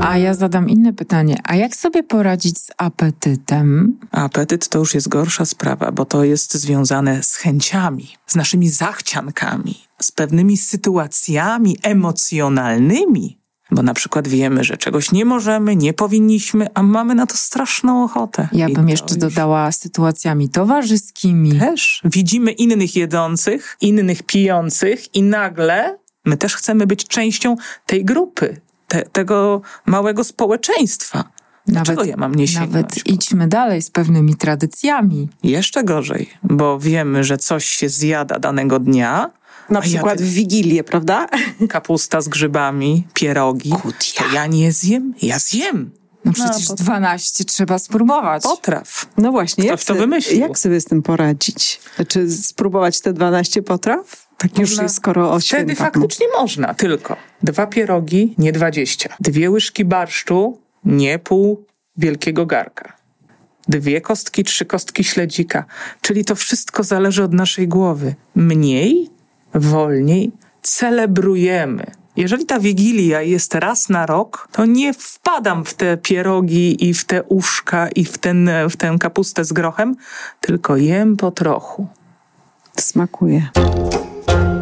A 0.08 0.18
ja 0.18 0.34
zadam 0.34 0.70
inne 0.70 0.94
pytanie. 0.94 1.38
A 1.44 1.56
jak 1.56 1.76
sobie 1.76 2.04
poradzić 2.04 2.58
z 2.58 2.72
apetytem? 2.78 4.00
Apetyt 4.12 4.70
to 4.70 4.80
już 4.80 4.94
jest 4.94 5.08
gorsza 5.08 5.46
sprawa, 5.46 5.92
bo 5.92 6.06
to 6.06 6.24
jest 6.24 6.54
związane 6.54 7.24
z 7.24 7.36
chęciami, 7.36 8.08
z 8.28 8.36
naszymi 8.36 8.70
zachciankami, 8.70 9.76
z 10.02 10.12
pewnymi 10.12 10.58
sytuacjami 10.58 11.78
emocjonalnymi. 11.84 13.38
Bo 13.72 13.84
na 13.84 13.94
przykład 13.94 14.28
wiemy, 14.28 14.64
że 14.64 14.78
czegoś 14.78 15.12
nie 15.12 15.26
możemy, 15.26 15.76
nie 15.76 15.94
powinniśmy, 15.94 16.68
a 16.74 16.84
mamy 16.84 17.16
na 17.16 17.26
to 17.26 17.38
straszną 17.38 18.04
ochotę. 18.04 18.48
Ja 18.52 18.70
bym 18.70 18.90
jeszcze 18.90 19.14
już 19.16 19.22
dodała 19.22 19.72
sytuacjami 19.72 20.50
towarzyskimi. 20.50 21.60
Też 21.60 22.02
widzimy 22.06 22.52
innych 22.52 22.96
jedzących, 22.96 23.78
innych 23.82 24.24
pijących 24.24 25.16
i 25.16 25.24
nagle 25.24 25.98
my 26.26 26.38
też 26.38 26.56
chcemy 26.56 26.88
być 26.88 27.08
częścią 27.08 27.56
tej 27.86 28.06
grupy, 28.06 28.62
te, 28.88 29.02
tego 29.02 29.62
małego 29.86 30.24
społeczeństwa. 30.24 31.24
Dlaczego 31.68 32.04
ja 32.04 32.18
mam 32.18 32.36
nie 32.36 32.48
sięgnąć? 32.48 32.74
Nawet 32.74 33.08
idźmy 33.08 33.48
dalej 33.48 33.82
z 33.82 33.90
pewnymi 33.92 34.36
tradycjami. 34.36 35.30
Jeszcze 35.44 35.84
gorzej, 35.84 36.30
bo 36.44 36.80
wiemy, 36.80 37.24
że 37.24 37.38
coś 37.38 37.66
się 37.66 37.90
zjada 37.90 38.40
danego 38.40 38.80
dnia. 38.80 39.32
Na 39.70 39.80
ja 39.80 39.82
przykład 39.82 40.18
te- 40.18 40.24
w 40.24 40.28
Wigilię, 40.30 40.84
prawda? 40.84 41.28
Kapusta 41.70 42.22
z 42.22 42.28
grzybami, 42.30 43.08
pierogi. 43.14 43.72
Kutia. 43.72 44.24
To 44.24 44.34
ja 44.36 44.46
nie 44.48 44.72
zjem? 44.72 45.14
Ja 45.22 45.40
zjem. 45.40 45.92
No 46.28 46.34
przecież 46.34 46.68
po- 46.68 46.74
12 46.76 47.46
trzeba 47.46 47.80
spróbować. 47.80 48.44
Potraw. 48.44 49.06
No 49.18 49.32
właśnie, 49.32 49.64
Ktoś 49.64 49.72
jak, 49.72 49.80
to 49.80 49.86
sobie- 49.86 50.00
wymyślił. 50.00 50.40
jak 50.40 50.60
sobie 50.60 50.82
z 50.82 50.86
tym 50.86 51.02
poradzić? 51.02 51.80
Czy 52.08 52.32
spróbować 52.32 53.02
te 53.02 53.14
12 53.14 53.62
potraw? 53.62 54.28
Tak 54.38 54.60
już 54.60 54.78
jest 54.78 54.96
skoro 54.96 55.32
o 55.32 55.40
Wtedy 55.40 55.46
świętach. 55.46 55.78
faktycznie 55.78 56.26
można, 56.40 56.74
tylko 56.74 57.16
dwa 57.44 57.68
pierogi, 57.68 58.36
nie 58.38 58.52
dwadzieścia. 58.52 59.16
Dwie 59.20 59.50
łyżki 59.52 59.86
barszczu, 59.86 60.60
nie 60.86 61.20
pół 61.20 61.66
wielkiego 61.98 62.46
garka. 62.46 62.94
Dwie 63.68 64.02
kostki, 64.02 64.44
trzy 64.44 64.66
kostki 64.66 65.04
śledzika. 65.04 65.66
Czyli 66.02 66.26
to 66.26 66.36
wszystko 66.36 66.84
zależy 66.84 67.24
od 67.24 67.34
naszej 67.34 67.68
głowy. 67.68 68.16
Mniej, 68.36 69.10
wolniej 69.54 70.32
celebrujemy. 70.62 71.86
Jeżeli 72.18 72.46
ta 72.46 72.60
wigilia 72.60 73.22
jest 73.22 73.56
raz 73.56 73.90
na 73.90 74.06
rok, 74.06 74.48
to 74.52 74.66
nie 74.66 74.94
wpadam 74.94 75.66
w 75.66 75.74
te 75.74 75.98
pierogi 75.98 76.90
i 76.90 76.94
w 76.94 77.06
te 77.06 77.24
uszka 77.24 77.90
i 77.90 78.06
w, 78.06 78.18
ten, 78.18 78.50
w 78.70 78.78
tę 78.78 78.96
kapustę 79.00 79.46
z 79.46 79.54
grochem, 79.54 79.96
tylko 80.42 80.78
jem 80.78 81.18
po 81.18 81.32
trochu. 81.32 81.88
Smakuje. 82.80 83.50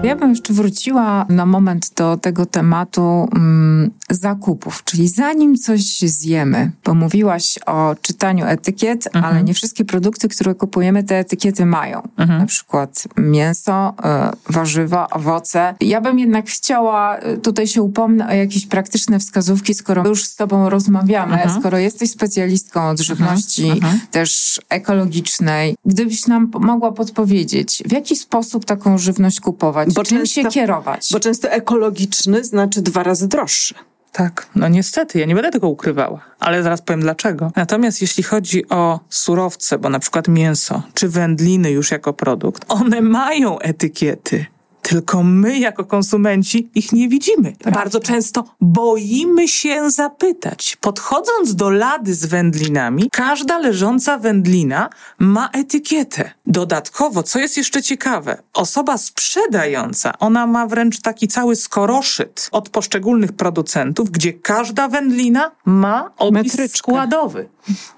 Ja 0.06 0.16
bym 0.16 0.30
jeszcze 0.30 0.54
wróciła 0.54 1.26
na 1.30 1.46
moment 1.46 1.92
do 1.96 2.18
tego 2.18 2.46
tematu 2.46 3.28
mm, 3.36 3.92
zakupów, 4.10 4.84
czyli 4.84 5.08
zanim 5.08 5.56
coś 5.56 6.00
zjemy, 6.00 6.72
bo 6.84 6.94
mówiłaś 6.94 7.60
o 7.66 7.96
czytaniu 8.02 8.46
etykiet, 8.46 9.10
ale 9.14 9.44
nie 9.44 9.54
wszystkie 9.54 9.86
produkty, 9.86 10.30
które 10.30 10.56
kupujemy, 10.56 11.04
te 11.04 11.18
etykiety 11.18 11.66
mają. 11.66 12.02
Na 12.18 12.46
przykład 12.46 13.04
mięso, 13.18 13.94
e, 14.04 14.32
warzywa, 14.50 15.10
owoce. 15.10 15.76
Ja 15.82 16.02
bym 16.02 16.20
jednak 16.20 16.46
chciała, 16.48 17.18
e, 17.18 17.38
tutaj 17.38 17.68
się 17.68 17.82
upomnę 17.82 18.28
o 18.28 18.34
jakieś 18.34 18.66
praktyczne 18.66 19.20
wskazówki, 19.20 19.74
skoro 19.74 20.08
już 20.08 20.24
z 20.24 20.36
tobą 20.36 20.70
rozmawiamy, 20.70 21.40
skoro 21.60 21.78
jesteś 21.78 22.12
specjalistką 22.12 22.90
od 22.90 23.00
żywności 23.00 23.72
też 24.12 24.62
ekologicznej, 24.70 25.76
gdybyś 25.86 26.28
nam 26.28 26.52
mogła 26.60 26.92
podpowiedzieć, 26.92 27.84
w 27.86 27.92
jaki 27.92 28.16
sposób 28.16 28.66
taką 28.66 28.98
żywność 28.98 29.40
kupować, 29.56 29.94
Bo 29.94 30.04
czym 30.04 30.18
często- 30.18 30.42
się 30.42 30.50
kierować? 30.50 31.10
Bo 31.12 31.20
często 31.20 31.50
ekologiczny 31.50 32.44
znaczy 32.44 32.82
dwa 32.82 33.04
razy 33.04 33.28
droższy. 33.28 33.74
Tak, 34.12 34.48
no 34.56 34.68
niestety, 34.68 35.20
ja 35.20 35.26
nie 35.26 35.36
będę 35.36 35.52
tego 35.52 35.70
ukrywała, 35.70 36.22
ale 36.40 36.64
zaraz 36.64 36.82
powiem 36.82 37.02
dlaczego. 37.02 37.52
Natomiast 37.56 38.02
jeśli 38.02 38.24
chodzi 38.24 38.70
o 38.70 39.00
surowce, 39.10 39.78
bo 39.80 39.90
na 39.90 40.00
przykład 40.00 40.28
mięso 40.28 40.82
czy 40.94 41.10
wędliny 41.10 41.72
już 41.72 41.92
jako 41.92 42.14
produkt, 42.14 42.66
one 42.68 43.02
mają 43.02 43.60
etykiety. 43.60 44.46
Tylko 44.90 45.24
my, 45.24 45.60
jako 45.60 45.86
konsumenci, 45.86 46.70
ich 46.76 46.92
nie 46.92 47.10
widzimy. 47.10 47.54
Bardzo 47.74 48.00
często 48.00 48.44
boimy 48.62 49.48
się 49.48 49.92
zapytać. 49.92 50.78
Podchodząc 50.82 51.56
do 51.56 51.70
lady 51.70 52.16
z 52.16 52.26
wędlinami, 52.26 53.10
każda 53.12 53.58
leżąca 53.58 54.18
wędlina 54.18 54.90
ma 55.20 55.50
etykietę. 55.54 56.32
Dodatkowo, 56.46 57.24
co 57.24 57.40
jest 57.40 57.58
jeszcze 57.58 57.84
ciekawe, 57.84 58.38
osoba 58.54 58.98
sprzedająca, 58.98 60.20
ona 60.20 60.48
ma 60.48 60.68
wręcz 60.68 61.02
taki 61.02 61.28
cały 61.28 61.56
skoroszyt 61.56 62.50
od 62.52 62.70
poszczególnych 62.70 63.32
producentów, 63.34 64.12
gdzie 64.12 64.34
każda 64.34 64.88
wędlina 64.88 65.52
ma 65.66 66.12
opis 66.18 66.34
Metryczkę. 66.34 66.78
składowy. 66.78 67.50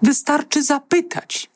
Wystarczy 0.02 0.64
zapytać. 0.64 1.50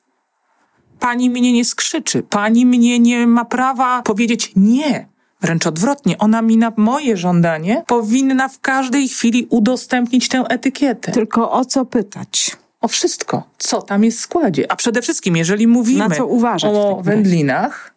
Pani 0.99 1.29
mnie 1.29 1.53
nie 1.53 1.65
skrzyczy, 1.65 2.23
pani 2.23 2.65
mnie 2.65 2.99
nie 2.99 3.27
ma 3.27 3.45
prawa 3.45 4.01
powiedzieć 4.01 4.51
nie. 4.55 5.10
Wręcz 5.41 5.67
odwrotnie, 5.67 6.17
ona 6.17 6.41
mi 6.41 6.57
na 6.57 6.73
moje 6.77 7.17
żądanie 7.17 7.83
powinna 7.87 8.47
w 8.47 8.59
każdej 8.59 9.07
chwili 9.07 9.47
udostępnić 9.49 10.27
tę 10.27 10.43
etykietę. 10.49 11.11
Tylko 11.11 11.51
o 11.51 11.65
co 11.65 11.85
pytać? 11.85 12.57
O 12.81 12.87
wszystko, 12.87 13.43
co 13.57 13.81
tam 13.81 14.03
jest 14.03 14.17
w 14.17 14.21
składzie. 14.21 14.71
A 14.71 14.75
przede 14.75 15.01
wszystkim, 15.01 15.37
jeżeli 15.37 15.67
mówimy 15.67 16.09
Na 16.09 16.15
co 16.15 16.25
uważać 16.25 16.71
w 16.71 16.75
o 16.75 17.01
wędlinach, 17.03 17.93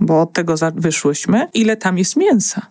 bo 0.00 0.20
od 0.20 0.32
tego 0.32 0.54
wyszłyśmy, 0.74 1.48
ile 1.54 1.76
tam 1.76 1.98
jest 1.98 2.16
mięsa? 2.16 2.66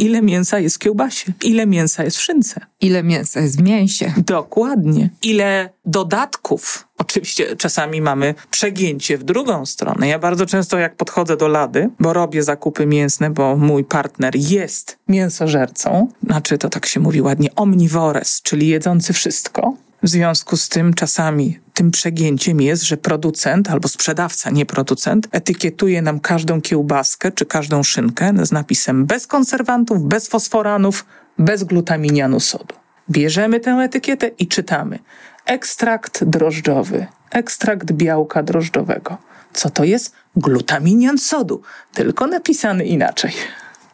Ile 0.00 0.22
mięsa 0.22 0.58
jest 0.58 0.76
w 0.76 0.78
kiełbasie? 0.78 1.32
Ile 1.42 1.66
mięsa 1.66 2.04
jest 2.04 2.16
w 2.16 2.22
szynce? 2.22 2.60
Ile 2.80 3.02
mięsa 3.02 3.40
jest 3.40 3.58
w 3.58 3.62
mięsie? 3.62 4.12
Dokładnie. 4.16 5.10
Ile 5.22 5.70
dodatków? 5.86 6.88
Oczywiście 6.98 7.56
czasami 7.56 8.00
mamy 8.00 8.34
przegięcie 8.50 9.18
w 9.18 9.24
drugą 9.24 9.66
stronę. 9.66 10.08
Ja 10.08 10.18
bardzo 10.18 10.46
często 10.46 10.78
jak 10.78 10.96
podchodzę 10.96 11.36
do 11.36 11.48
lady, 11.48 11.90
bo 12.00 12.12
robię 12.12 12.42
zakupy 12.42 12.86
mięsne, 12.86 13.30
bo 13.30 13.56
mój 13.56 13.84
partner 13.84 14.36
jest 14.36 14.98
mięsożercą, 15.08 16.08
znaczy 16.26 16.58
to 16.58 16.68
tak 16.68 16.86
się 16.86 17.00
mówi 17.00 17.22
ładnie, 17.22 17.54
omnivores, 17.54 18.42
czyli 18.42 18.68
jedzący 18.68 19.12
wszystko. 19.12 19.74
W 20.02 20.08
związku 20.08 20.56
z 20.56 20.68
tym 20.68 20.94
czasami 20.94 21.58
tym 21.80 21.90
przegięciem 21.90 22.60
jest, 22.60 22.82
że 22.82 22.96
producent 22.96 23.70
albo 23.70 23.88
sprzedawca, 23.88 24.50
nie 24.50 24.66
producent, 24.66 25.28
etykietuje 25.32 26.02
nam 26.02 26.20
każdą 26.20 26.60
kiełbaskę 26.60 27.32
czy 27.32 27.46
każdą 27.46 27.82
szynkę 27.82 28.32
z 28.42 28.52
napisem 28.52 29.06
bez 29.06 29.26
konserwantów, 29.26 30.02
bez 30.02 30.28
fosforanów, 30.28 31.06
bez 31.38 31.64
glutaminianu 31.64 32.40
sodu. 32.40 32.74
Bierzemy 33.10 33.60
tę 33.60 33.70
etykietę 33.70 34.28
i 34.28 34.46
czytamy. 34.46 34.98
Ekstrakt 35.46 36.24
drożdżowy, 36.24 37.06
ekstrakt 37.30 37.92
białka 37.92 38.42
drożdżowego. 38.42 39.18
Co 39.52 39.70
to 39.70 39.84
jest? 39.84 40.14
Glutaminian 40.36 41.18
sodu, 41.18 41.62
tylko 41.94 42.26
napisany 42.26 42.84
inaczej. 42.84 43.32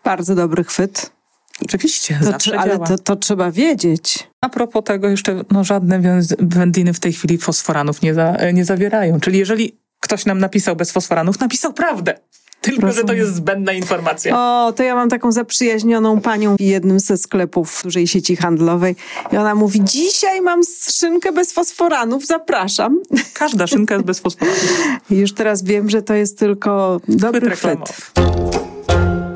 Bardzo 0.04 0.34
dobry 0.34 0.64
chwyt. 0.64 1.15
Oczywiście, 1.64 2.18
To, 2.18 2.24
zawsze 2.24 2.58
ale 2.58 2.78
to, 2.78 2.98
to 2.98 3.16
trzeba 3.16 3.50
wiedzieć. 3.50 4.28
A 4.40 4.48
propos 4.48 4.84
tego 4.84 5.08
jeszcze, 5.08 5.44
no 5.50 5.64
żadne 5.64 6.20
wędliny 6.38 6.92
w 6.92 7.00
tej 7.00 7.12
chwili 7.12 7.38
fosforanów 7.38 8.02
nie, 8.02 8.14
za, 8.14 8.36
nie 8.52 8.64
zawierają. 8.64 9.20
Czyli 9.20 9.38
jeżeli 9.38 9.78
ktoś 10.00 10.26
nam 10.26 10.38
napisał 10.38 10.76
bez 10.76 10.92
fosforanów, 10.92 11.40
napisał 11.40 11.72
prawdę. 11.72 12.14
Tylko, 12.60 12.80
że 12.80 12.94
to 12.94 13.00
Rozumiem. 13.00 13.16
jest 13.16 13.34
zbędna 13.34 13.72
informacja. 13.72 14.38
O, 14.38 14.72
to 14.72 14.82
ja 14.82 14.94
mam 14.94 15.08
taką 15.08 15.32
zaprzyjaźnioną 15.32 16.20
panią 16.20 16.56
w 16.56 16.60
jednym 16.60 17.00
ze 17.00 17.16
sklepów 17.16 17.80
dużej 17.84 18.06
sieci 18.06 18.36
handlowej 18.36 18.96
i 19.32 19.36
ona 19.36 19.54
mówi, 19.54 19.84
dzisiaj 19.84 20.40
mam 20.40 20.60
szynkę 20.90 21.32
bez 21.32 21.52
fosforanów, 21.52 22.26
zapraszam. 22.26 23.00
Każda 23.34 23.66
szynka 23.66 23.94
jest 23.94 24.06
bez 24.06 24.20
fosforanów. 24.20 24.64
Już 25.10 25.32
teraz 25.32 25.62
wiem, 25.62 25.90
że 25.90 26.02
to 26.02 26.14
jest 26.14 26.38
tylko 26.38 27.00
dobry 27.08 27.50
Chwyt. 27.50 28.12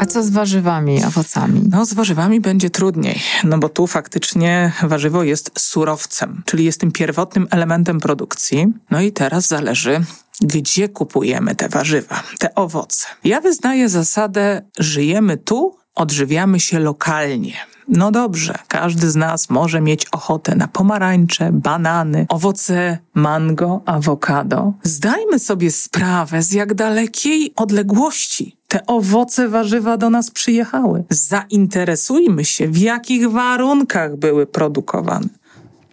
A 0.01 0.07
co 0.07 0.23
z 0.23 0.31
warzywami, 0.31 1.05
owocami? 1.05 1.63
No, 1.71 1.87
z 1.87 1.95
warzywami 1.95 2.41
będzie 2.41 2.71
trudniej, 2.71 3.21
no 3.45 3.59
bo 3.59 3.69
tu 3.69 3.87
faktycznie 3.87 4.73
warzywo 4.83 5.23
jest 5.23 5.51
surowcem, 5.59 6.43
czyli 6.47 6.65
jest 6.65 6.81
tym 6.81 6.93
pierwotnym 6.93 7.47
elementem 7.51 8.01
produkcji. 8.01 8.67
No 8.91 9.01
i 9.01 9.13
teraz 9.13 9.47
zależy, 9.47 10.05
gdzie 10.41 10.89
kupujemy 10.89 11.55
te 11.55 11.69
warzywa, 11.69 12.23
te 12.39 12.55
owoce. 12.55 13.07
Ja 13.25 13.41
wyznaję 13.41 13.89
zasadę: 13.89 14.63
żyjemy 14.79 15.37
tu 15.37 15.80
odżywiamy 15.95 16.61
się 16.61 16.79
lokalnie. 16.79 17.55
No 17.89 18.11
dobrze, 18.11 18.55
każdy 18.69 19.11
z 19.11 19.17
nas 19.17 19.51
może 19.51 19.81
mieć 19.81 20.07
ochotę 20.07 20.55
na 20.55 20.69
pomarańcze, 20.69 21.51
banany, 21.53 22.27
owoce 22.29 22.99
mango, 23.15 23.83
awokado. 23.87 24.73
Zdajmy 24.83 25.39
sobie 25.39 25.71
sprawę, 25.71 26.43
z 26.43 26.53
jak 26.53 26.75
dalekiej 26.75 27.53
odległości 27.57 28.57
te 28.69 28.87
owoce, 28.87 29.49
warzywa 29.49 29.97
do 29.97 30.11
nas 30.11 30.31
przyjechały. 30.31 31.05
Zainteresujmy 31.11 32.45
się, 32.45 32.69
w 32.69 32.79
jakich 32.79 33.31
warunkach 33.31 34.17
były 34.17 34.47
produkowane 34.47 35.29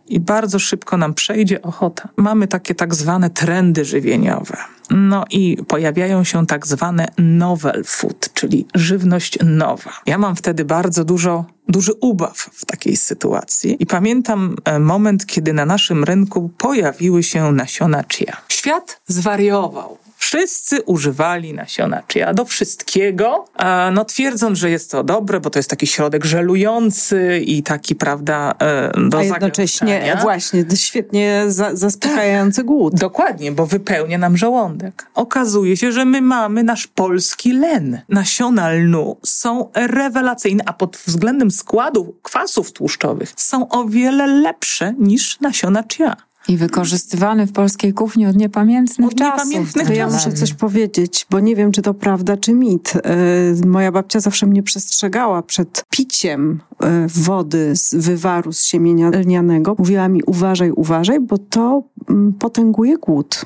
i 0.07 0.19
bardzo 0.19 0.59
szybko 0.59 0.97
nam 0.97 1.13
przejdzie 1.13 1.61
ochota. 1.61 2.09
Mamy 2.17 2.47
takie 2.47 2.75
tak 2.75 2.95
zwane 2.95 3.29
trendy 3.29 3.85
żywieniowe. 3.85 4.57
No 4.89 5.25
i 5.31 5.57
pojawiają 5.67 6.23
się 6.23 6.45
tak 6.45 6.67
zwane 6.67 7.07
novel 7.17 7.83
food, 7.85 8.29
czyli 8.33 8.67
żywność 8.75 9.37
nowa. 9.43 9.91
Ja 10.05 10.17
mam 10.17 10.35
wtedy 10.35 10.65
bardzo 10.65 11.05
dużo, 11.05 11.45
duży 11.67 11.93
ubaw 11.93 12.37
w 12.37 12.65
takiej 12.65 12.97
sytuacji 12.97 13.75
i 13.79 13.85
pamiętam 13.85 14.55
e, 14.65 14.79
moment, 14.79 15.25
kiedy 15.25 15.53
na 15.53 15.65
naszym 15.65 16.03
rynku 16.03 16.49
pojawiły 16.57 17.23
się 17.23 17.51
nasiona 17.51 18.03
chia. 18.09 18.37
Świat 18.49 19.01
zwariował. 19.07 19.97
Wszyscy 20.17 20.81
używali 20.81 21.53
nasiona 21.53 22.03
chia 22.13 22.33
do 22.33 22.45
wszystkiego, 22.45 23.45
no 23.91 24.05
twierdząc, 24.05 24.59
że 24.59 24.69
jest 24.69 24.91
to 24.91 25.03
dobre, 25.03 25.39
bo 25.39 25.49
to 25.49 25.59
jest 25.59 25.69
taki 25.69 25.87
środek 25.87 26.25
żelujący 26.25 27.41
i 27.45 27.63
taki, 27.63 27.95
prawda, 27.95 28.53
e, 28.59 28.91
do 29.09 29.17
A 29.17 29.23
jednocześnie 29.23 30.17
właśnie 30.21 30.65
świetnie 30.75 31.43
za, 31.47 31.75
zaspokajający 31.75 32.57
tak, 32.57 32.65
głód. 32.65 32.95
Dokładnie, 32.95 33.51
bo 33.51 33.65
wypełnia 33.65 34.17
nam 34.17 34.37
żołądek. 34.37 35.07
Okazuje 35.13 35.77
się, 35.77 35.91
że 35.91 36.05
my 36.05 36.21
mamy 36.21 36.63
nasz 36.63 36.87
polski 36.87 37.53
len. 37.53 38.01
Nasiona 38.09 38.71
lnu 38.71 39.17
są 39.25 39.69
rewelacyjne, 39.73 40.63
a 40.67 40.73
pod 40.73 40.97
względem 40.97 41.51
składu 41.51 42.15
kwasów 42.23 42.71
tłuszczowych 42.71 43.33
są 43.35 43.69
o 43.69 43.85
wiele 43.85 44.27
lepsze 44.27 44.93
niż 44.97 45.39
nasiona 45.39 45.83
chia. 45.91 46.26
I 46.47 46.57
wykorzystywany 46.57 47.47
w 47.47 47.51
polskiej 47.51 47.93
kuchni 47.93 48.27
od 48.27 48.35
niepamiętnych 48.35 49.07
od 49.07 49.15
czasów. 49.15 49.47
Niepamiętnych 49.47 49.87
to 49.87 49.93
ja 49.93 50.09
muszę 50.09 50.33
coś 50.33 50.53
powiedzieć, 50.53 51.27
bo 51.29 51.39
nie 51.39 51.55
wiem, 51.55 51.71
czy 51.71 51.81
to 51.81 51.93
prawda, 51.93 52.37
czy 52.37 52.53
mit. 52.53 52.93
E, 52.95 53.67
moja 53.67 53.91
babcia 53.91 54.19
zawsze 54.19 54.45
mnie 54.45 54.63
przestrzegała 54.63 55.41
przed 55.41 55.83
piciem 55.89 56.59
e, 56.83 57.07
wody 57.07 57.75
z 57.75 57.95
wywaru 57.95 58.53
z 58.53 58.63
siemienia 58.63 59.09
lnianego. 59.09 59.75
Mówiła 59.77 60.07
mi 60.07 60.23
uważaj, 60.23 60.71
uważaj, 60.71 61.19
bo 61.19 61.37
to 61.37 61.83
mm, 62.09 62.33
potęguje 62.33 62.97
głód. 62.97 63.45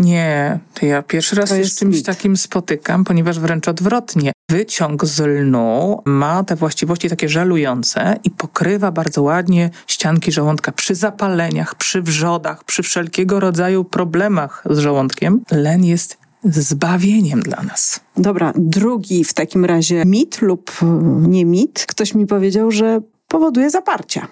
Nie, 0.00 0.58
to 0.74 0.86
ja 0.86 1.02
pierwszy 1.02 1.36
raz 1.36 1.48
się 1.50 1.64
z 1.64 1.78
czymś 1.78 1.96
mit. 1.96 2.06
takim 2.06 2.36
spotykam, 2.36 3.04
ponieważ 3.04 3.38
wręcz 3.38 3.68
odwrotnie. 3.68 4.32
Wyciąg 4.50 5.04
z 5.04 5.20
lnu 5.20 6.02
ma 6.04 6.44
te 6.44 6.56
właściwości 6.56 7.08
takie 7.08 7.28
żelujące 7.28 8.16
i 8.24 8.30
pokrywa 8.30 8.92
bardzo 8.92 9.22
ładnie 9.22 9.70
ścianki 9.86 10.32
żołądka 10.32 10.72
przy 10.72 10.94
zapaleniach, 10.94 11.74
przy 11.74 12.02
wrzodach, 12.02 12.64
przy 12.64 12.82
wszelkiego 12.82 13.40
rodzaju 13.40 13.84
problemach 13.84 14.64
z 14.70 14.78
żołądkiem. 14.78 15.40
Len 15.50 15.84
jest 15.84 16.18
zbawieniem 16.44 17.40
dla 17.40 17.62
nas. 17.62 18.00
Dobra, 18.16 18.52
drugi 18.56 19.24
w 19.24 19.34
takim 19.34 19.64
razie 19.64 20.04
mit 20.04 20.42
lub 20.42 20.72
nie 21.20 21.44
mit. 21.44 21.84
Ktoś 21.88 22.14
mi 22.14 22.26
powiedział, 22.26 22.70
że 22.70 23.00
powoduje 23.28 23.70
zaparcia. 23.70 24.28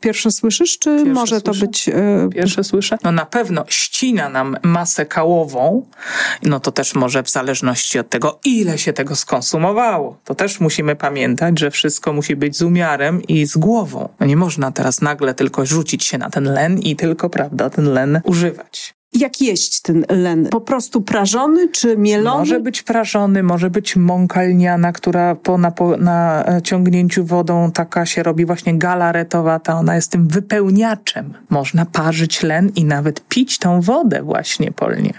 Pierwsze 0.00 0.30
słyszysz, 0.30 0.78
czy 0.78 0.90
Pierwsze 0.96 1.12
może 1.12 1.40
słyszę? 1.40 1.60
to 1.60 1.66
być... 1.66 1.86
Yy... 1.86 1.94
Pierwsze 2.34 2.64
słyszę? 2.64 2.98
No 3.04 3.12
na 3.12 3.26
pewno 3.26 3.64
ścina 3.68 4.28
nam 4.28 4.56
masę 4.62 5.06
kałową, 5.06 5.86
no 6.42 6.60
to 6.60 6.72
też 6.72 6.94
może 6.94 7.22
w 7.22 7.30
zależności 7.30 7.98
od 7.98 8.08
tego, 8.08 8.38
ile 8.44 8.78
się 8.78 8.92
tego 8.92 9.16
skonsumowało. 9.16 10.16
To 10.24 10.34
też 10.34 10.60
musimy 10.60 10.96
pamiętać, 10.96 11.58
że 11.58 11.70
wszystko 11.70 12.12
musi 12.12 12.36
być 12.36 12.56
z 12.56 12.62
umiarem 12.62 13.22
i 13.22 13.46
z 13.46 13.56
głową. 13.56 14.08
No 14.20 14.26
nie 14.26 14.36
można 14.36 14.72
teraz 14.72 15.00
nagle 15.00 15.34
tylko 15.34 15.66
rzucić 15.66 16.04
się 16.04 16.18
na 16.18 16.30
ten 16.30 16.44
len 16.44 16.78
i 16.78 16.96
tylko, 16.96 17.30
prawda, 17.30 17.70
ten 17.70 17.92
len 17.92 18.20
używać. 18.24 18.99
Jak 19.12 19.40
jeść 19.40 19.80
ten 19.80 20.04
len? 20.08 20.48
Po 20.48 20.60
prostu 20.60 21.02
prażony 21.02 21.68
czy 21.68 21.96
mielony? 21.96 22.38
Może 22.38 22.60
być 22.60 22.82
prażony, 22.82 23.42
może 23.42 23.70
być 23.70 23.96
mąka 23.96 24.42
lniana, 24.42 24.92
która 24.92 25.34
po 25.34 25.58
naciągnięciu 25.98 27.24
wodą 27.24 27.70
taka 27.72 28.06
się 28.06 28.22
robi 28.22 28.46
właśnie 28.46 28.78
galaretowata. 28.78 29.74
Ona 29.74 29.94
jest 29.94 30.10
tym 30.10 30.28
wypełniaczem. 30.28 31.34
Można 31.50 31.86
parzyć 31.86 32.42
len 32.42 32.72
i 32.76 32.84
nawet 32.84 33.28
pić 33.28 33.58
tą 33.58 33.80
wodę 33.80 34.22
właśnie 34.22 34.72
polnie. 34.72 35.12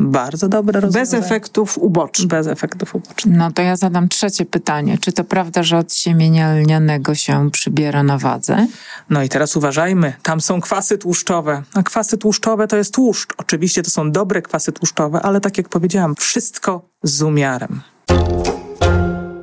Bardzo 0.00 0.48
dobre 0.48 0.80
rozwiązanie. 0.80 1.20
Bez 1.20 1.26
efektów 1.26 1.78
ubocznych. 1.78 2.28
Bez 2.28 2.46
efektów 2.46 2.94
ubocznych. 2.94 3.36
No 3.36 3.52
to 3.52 3.62
ja 3.62 3.76
zadam 3.76 4.08
trzecie 4.08 4.44
pytanie. 4.44 4.98
Czy 4.98 5.12
to 5.12 5.24
prawda, 5.24 5.62
że 5.62 5.78
od 5.78 5.94
siemienia 5.94 6.54
lnianego 6.54 7.14
się 7.14 7.50
przybiera 7.50 8.02
na 8.02 8.18
wadze? 8.18 8.66
No 9.10 9.22
i 9.22 9.28
teraz 9.28 9.56
uważajmy. 9.56 10.12
Tam 10.22 10.40
są 10.40 10.60
kwasy 10.60 10.98
tłuszczowe. 10.98 11.62
A 11.74 11.82
kwasy 11.82 12.18
tłuszczowe 12.18 12.68
to 12.68 12.76
jest 12.76 12.94
tłuszcz. 12.94 13.34
Oczywiście 13.36 13.82
to 13.82 13.90
są 13.90 14.12
dobre 14.12 14.42
kwasy 14.42 14.72
tłuszczowe, 14.72 15.22
ale 15.22 15.40
tak 15.40 15.58
jak 15.58 15.68
powiedziałam, 15.68 16.14
wszystko 16.14 16.88
z 17.02 17.22
umiarem. 17.22 17.80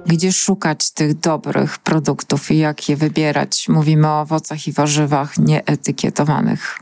Gdzie 0.06 0.34
szukać 0.34 0.92
tych 0.92 1.20
dobrych 1.20 1.78
produktów 1.78 2.52
i 2.52 2.58
jak 2.58 2.90
je 2.90 2.96
wybierać? 2.96 3.70
Mówimy 3.70 4.08
o 4.08 4.22
owocach 4.22 4.68
i 4.68 4.72
warzywach 4.72 5.38
nieetykietowanych. 5.38 6.80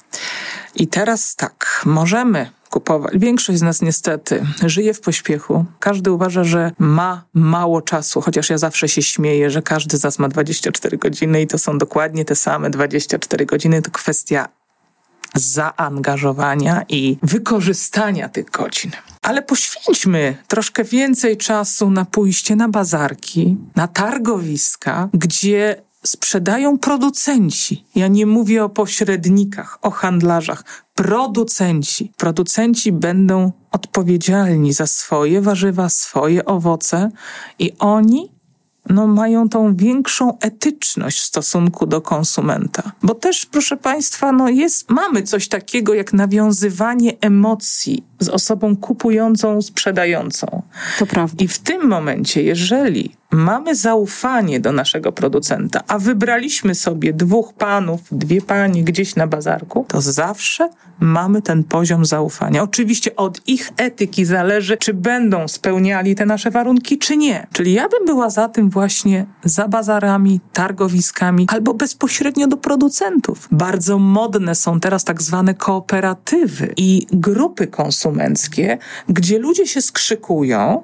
I 0.75 0.87
teraz 0.87 1.35
tak, 1.35 1.81
możemy 1.85 2.49
kupować. 2.71 3.13
Większość 3.15 3.59
z 3.59 3.61
nas 3.61 3.81
niestety 3.81 4.45
żyje 4.65 4.93
w 4.93 5.01
pośpiechu. 5.01 5.65
Każdy 5.79 6.11
uważa, 6.11 6.43
że 6.43 6.71
ma 6.79 7.23
mało 7.33 7.81
czasu, 7.81 8.21
chociaż 8.21 8.49
ja 8.49 8.57
zawsze 8.57 8.89
się 8.89 9.01
śmieję, 9.01 9.49
że 9.49 9.61
każdy 9.61 9.97
z 9.97 10.03
nas 10.03 10.19
ma 10.19 10.27
24 10.27 10.97
godziny 10.97 11.41
i 11.41 11.47
to 11.47 11.57
są 11.57 11.77
dokładnie 11.77 12.25
te 12.25 12.35
same 12.35 12.69
24 12.69 13.45
godziny. 13.45 13.81
To 13.81 13.91
kwestia 13.91 14.47
zaangażowania 15.35 16.85
i 16.89 17.17
wykorzystania 17.23 18.29
tych 18.29 18.51
godzin. 18.51 18.91
Ale 19.21 19.41
poświęćmy 19.41 20.37
troszkę 20.47 20.83
więcej 20.83 21.37
czasu 21.37 21.91
na 21.91 22.05
pójście 22.05 22.55
na 22.55 22.69
bazarki, 22.69 23.57
na 23.75 23.87
targowiska, 23.87 25.09
gdzie 25.13 25.81
sprzedają 26.03 26.77
producenci. 26.77 27.85
Ja 27.95 28.07
nie 28.07 28.25
mówię 28.25 28.63
o 28.63 28.69
pośrednikach, 28.69 29.77
o 29.81 29.91
handlarzach. 29.91 30.63
Producenci. 30.95 32.11
Producenci 32.17 32.91
będą 32.91 33.51
odpowiedzialni 33.71 34.73
za 34.73 34.87
swoje 34.87 35.41
warzywa, 35.41 35.89
swoje 35.89 36.45
owoce 36.45 37.11
i 37.59 37.71
oni 37.79 38.31
no, 38.89 39.07
mają 39.07 39.49
tą 39.49 39.75
większą 39.75 40.39
etyczność 40.39 41.19
w 41.19 41.23
stosunku 41.23 41.85
do 41.85 42.01
konsumenta. 42.01 42.91
Bo 43.03 43.15
też, 43.15 43.45
proszę 43.45 43.77
Państwa, 43.77 44.31
no 44.31 44.49
jest, 44.49 44.89
mamy 44.89 45.23
coś 45.23 45.47
takiego 45.47 45.93
jak 45.93 46.13
nawiązywanie 46.13 47.17
emocji 47.21 48.03
z 48.21 48.29
osobą 48.29 48.75
kupującą, 48.75 49.61
sprzedającą. 49.61 50.61
To 50.99 51.05
prawda. 51.05 51.43
I 51.43 51.47
w 51.47 51.59
tym 51.59 51.87
momencie, 51.87 52.43
jeżeli 52.43 53.15
mamy 53.31 53.75
zaufanie 53.75 54.59
do 54.59 54.71
naszego 54.71 55.11
producenta, 55.11 55.81
a 55.87 55.99
wybraliśmy 55.99 56.75
sobie 56.75 57.13
dwóch 57.13 57.53
panów, 57.53 58.01
dwie 58.11 58.41
panie 58.41 58.83
gdzieś 58.83 59.15
na 59.15 59.27
bazarku, 59.27 59.85
to 59.87 60.01
zawsze 60.01 60.69
mamy 60.99 61.41
ten 61.41 61.63
poziom 61.63 62.05
zaufania. 62.05 62.63
Oczywiście 62.63 63.15
od 63.15 63.47
ich 63.47 63.71
etyki 63.77 64.25
zależy, 64.25 64.77
czy 64.77 64.93
będą 64.93 65.47
spełniali 65.47 66.15
te 66.15 66.25
nasze 66.25 66.51
warunki, 66.51 66.97
czy 66.97 67.17
nie. 67.17 67.47
Czyli 67.53 67.73
ja 67.73 67.89
bym 67.89 68.05
była 68.05 68.29
za 68.29 68.49
tym 68.49 68.69
właśnie 68.69 69.25
za 69.43 69.67
bazarami, 69.67 70.39
targowiskami 70.53 71.47
albo 71.49 71.73
bezpośrednio 71.73 72.47
do 72.47 72.57
producentów. 72.57 73.47
Bardzo 73.51 73.97
modne 73.97 74.55
są 74.55 74.79
teraz 74.79 75.03
tak 75.03 75.21
zwane 75.21 75.53
kooperatywy 75.53 76.73
i 76.77 77.07
grupy 77.11 77.67
konsumenckie, 78.11 78.77
gdzie 79.09 79.39
ludzie 79.39 79.67
się 79.67 79.81
skrzykują, 79.81 80.83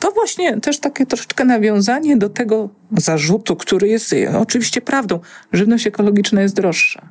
to 0.00 0.10
właśnie 0.10 0.60
też 0.60 0.78
takie 0.78 1.06
troszeczkę 1.06 1.44
nawiązanie 1.44 2.16
do 2.16 2.28
tego 2.28 2.68
zarzutu, 2.96 3.56
który 3.56 3.88
jest 3.88 4.14
oczywiście 4.38 4.80
prawdą. 4.80 5.20
Żywność 5.52 5.86
ekologiczna 5.86 6.42
jest 6.42 6.54
droższa. 6.54 7.02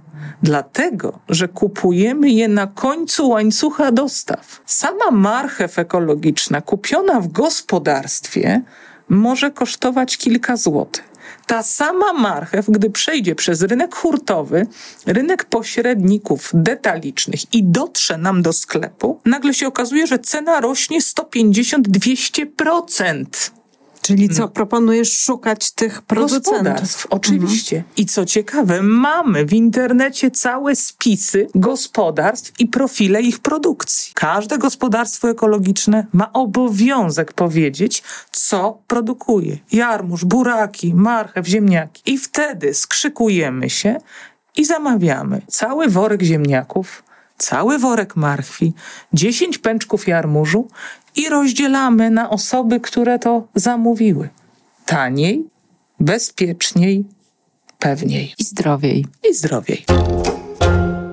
Dlatego, 0.44 1.20
że 1.30 1.48
kupujemy 1.48 2.30
je 2.30 2.48
na 2.48 2.68
końcu 2.68 3.30
łańcucha 3.30 3.92
dostaw. 3.92 4.62
Sama 4.66 5.12
marchew 5.12 5.80
ekologiczna 5.80 6.62
kupiona 6.62 7.22
w 7.22 7.28
gospodarstwie 7.28 8.62
może 9.10 9.52
kosztować 9.52 10.18
kilka 10.18 10.58
złotych. 10.58 11.13
Ta 11.48 11.64
sama 11.64 12.14
marchew, 12.14 12.70
gdy 12.70 12.90
przejdzie 12.90 13.36
przez 13.36 13.62
rynek 13.62 13.96
hurtowy, 13.96 14.68
rynek 15.06 15.46
pośredników 15.46 16.52
detalicznych 16.54 17.54
i 17.54 17.64
dotrze 17.64 18.18
nam 18.18 18.42
do 18.42 18.54
sklepu, 18.54 19.20
nagle 19.26 19.54
się 19.54 19.68
okazuje, 19.68 20.08
że 20.08 20.20
cena 20.20 20.62
rośnie 20.62 21.02
150-200%. 21.02 23.63
Czyli 24.04 24.30
co, 24.30 24.42
no. 24.42 24.48
proponujesz 24.48 25.18
szukać 25.18 25.72
tych 25.72 26.02
producentów? 26.02 26.54
Gospodarstw, 26.54 27.08
oczywiście. 27.10 27.78
Mhm. 27.78 27.94
I 27.98 28.06
co 28.06 28.26
ciekawe, 28.26 28.82
mamy 28.82 29.46
w 29.46 29.54
internecie 29.54 30.32
całe 30.32 30.76
spisy 30.76 31.48
gospodarstw 31.56 32.52
i 32.60 32.68
profile 32.68 33.22
ich 33.22 33.40
produkcji. 33.40 34.14
Każde 34.16 34.58
gospodarstwo 34.58 35.30
ekologiczne 35.30 36.06
ma 36.14 36.34
obowiązek 36.34 37.34
powiedzieć, 37.34 38.04
co 38.32 38.82
produkuje. 38.88 39.58
Jarmuż, 39.72 40.26
buraki, 40.26 40.94
marchew, 40.94 41.48
ziemniaki. 41.48 42.02
I 42.06 42.18
wtedy 42.18 42.74
skrzykujemy 42.74 43.70
się 43.70 43.98
i 44.56 44.66
zamawiamy 44.66 45.42
cały 45.48 45.88
worek 45.88 46.22
ziemniaków, 46.22 47.04
cały 47.38 47.80
worek 47.80 48.16
marchwi, 48.16 48.74
10 49.14 49.58
pęczków 49.58 50.08
jarmużu 50.08 50.68
i 51.16 51.30
rozdzielamy 51.30 52.10
na 52.10 52.30
osoby, 52.30 52.80
które 52.80 53.20
to 53.20 53.48
zamówiły. 53.56 54.30
Taniej, 54.86 55.46
bezpieczniej, 56.00 57.06
pewniej. 57.80 58.34
I 58.40 58.44
zdrowiej. 58.44 59.06
I 59.30 59.34
zdrowiej. 59.34 59.86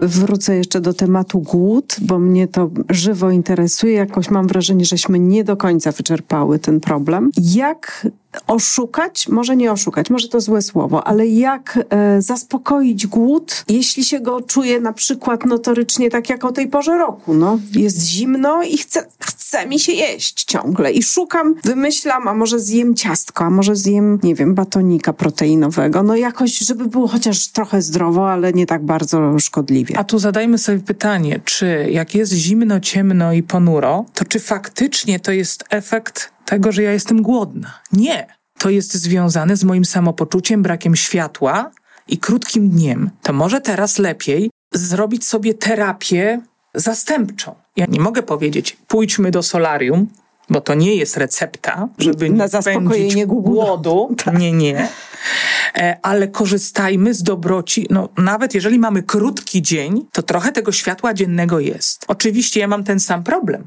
Wrócę 0.02 0.56
jeszcze 0.56 0.80
do 0.80 0.94
tematu 0.94 1.40
głód, 1.40 1.96
bo 2.00 2.18
mnie 2.18 2.48
to 2.48 2.70
żywo 2.90 3.30
interesuje. 3.30 3.92
Jakoś 3.92 4.30
mam 4.30 4.46
wrażenie, 4.46 4.85
żeśmy 4.85 5.18
nie 5.18 5.44
do 5.44 5.56
końca 5.56 5.92
wyczerpały 5.92 6.59
ten 6.59 6.80
problem. 6.80 7.30
Jak 7.42 8.06
oszukać, 8.46 9.28
może 9.28 9.56
nie 9.56 9.72
oszukać, 9.72 10.10
może 10.10 10.28
to 10.28 10.40
złe 10.40 10.62
słowo, 10.62 11.06
ale 11.06 11.26
jak 11.26 11.78
e, 11.90 12.22
zaspokoić 12.22 13.06
głód, 13.06 13.64
jeśli 13.68 14.04
się 14.04 14.20
go 14.20 14.40
czuje 14.40 14.80
na 14.80 14.92
przykład 14.92 15.44
notorycznie 15.44 16.10
tak 16.10 16.30
jak 16.30 16.44
o 16.44 16.52
tej 16.52 16.68
porze 16.68 16.98
roku, 16.98 17.34
no. 17.34 17.58
Jest 17.72 18.02
zimno 18.02 18.62
i 18.62 18.78
chce, 18.78 19.06
chce 19.20 19.66
mi 19.66 19.80
się 19.80 19.92
jeść 19.92 20.44
ciągle 20.44 20.92
i 20.92 21.02
szukam, 21.02 21.54
wymyślam, 21.64 22.28
a 22.28 22.34
może 22.34 22.60
zjem 22.60 22.94
ciastko, 22.94 23.44
a 23.44 23.50
może 23.50 23.76
zjem, 23.76 24.18
nie 24.22 24.34
wiem, 24.34 24.54
batonika 24.54 25.12
proteinowego, 25.12 26.02
no 26.02 26.16
jakoś, 26.16 26.58
żeby 26.58 26.86
było 26.86 27.08
chociaż 27.08 27.48
trochę 27.48 27.82
zdrowo, 27.82 28.30
ale 28.32 28.52
nie 28.52 28.66
tak 28.66 28.84
bardzo 28.84 29.38
szkodliwie. 29.38 29.98
A 29.98 30.04
tu 30.04 30.18
zadajmy 30.18 30.58
sobie 30.58 30.78
pytanie, 30.78 31.40
czy 31.44 31.86
jak 31.90 32.14
jest 32.14 32.32
zimno, 32.32 32.80
ciemno 32.80 33.32
i 33.32 33.42
ponuro, 33.42 34.04
to 34.14 34.24
czy 34.24 34.40
faktycznie 34.40 35.20
to 35.20 35.32
jest 35.32 35.64
efekt 35.70 36.32
tego, 36.50 36.72
że 36.72 36.82
ja 36.82 36.92
jestem 36.92 37.22
głodna. 37.22 37.80
Nie. 37.92 38.26
To 38.58 38.70
jest 38.70 38.94
związane 38.94 39.56
z 39.56 39.64
moim 39.64 39.84
samopoczuciem, 39.84 40.62
brakiem 40.62 40.96
światła 40.96 41.70
i 42.08 42.18
krótkim 42.18 42.70
dniem. 42.70 43.10
To 43.22 43.32
może 43.32 43.60
teraz 43.60 43.98
lepiej 43.98 44.50
zrobić 44.74 45.26
sobie 45.26 45.54
terapię 45.54 46.40
zastępczą. 46.74 47.54
Ja 47.76 47.86
nie 47.86 48.00
mogę 48.00 48.22
powiedzieć, 48.22 48.76
pójdźmy 48.88 49.30
do 49.30 49.42
solarium, 49.42 50.06
bo 50.48 50.60
to 50.60 50.74
nie 50.74 50.94
jest 50.94 51.16
recepta, 51.16 51.88
żeby 51.98 52.30
na 52.30 52.48
zaspokojenie 52.48 53.26
głodu. 53.26 54.14
Tak. 54.24 54.38
Nie, 54.38 54.52
nie. 54.52 54.88
E, 55.74 55.98
ale 56.02 56.28
korzystajmy 56.28 57.14
z 57.14 57.22
dobroci. 57.22 57.86
No, 57.90 58.08
nawet 58.16 58.54
jeżeli 58.54 58.78
mamy 58.78 59.02
krótki 59.02 59.62
dzień, 59.62 60.06
to 60.12 60.22
trochę 60.22 60.52
tego 60.52 60.72
światła 60.72 61.14
dziennego 61.14 61.60
jest. 61.60 62.04
Oczywiście 62.08 62.60
ja 62.60 62.68
mam 62.68 62.84
ten 62.84 63.00
sam 63.00 63.24
problem. 63.24 63.66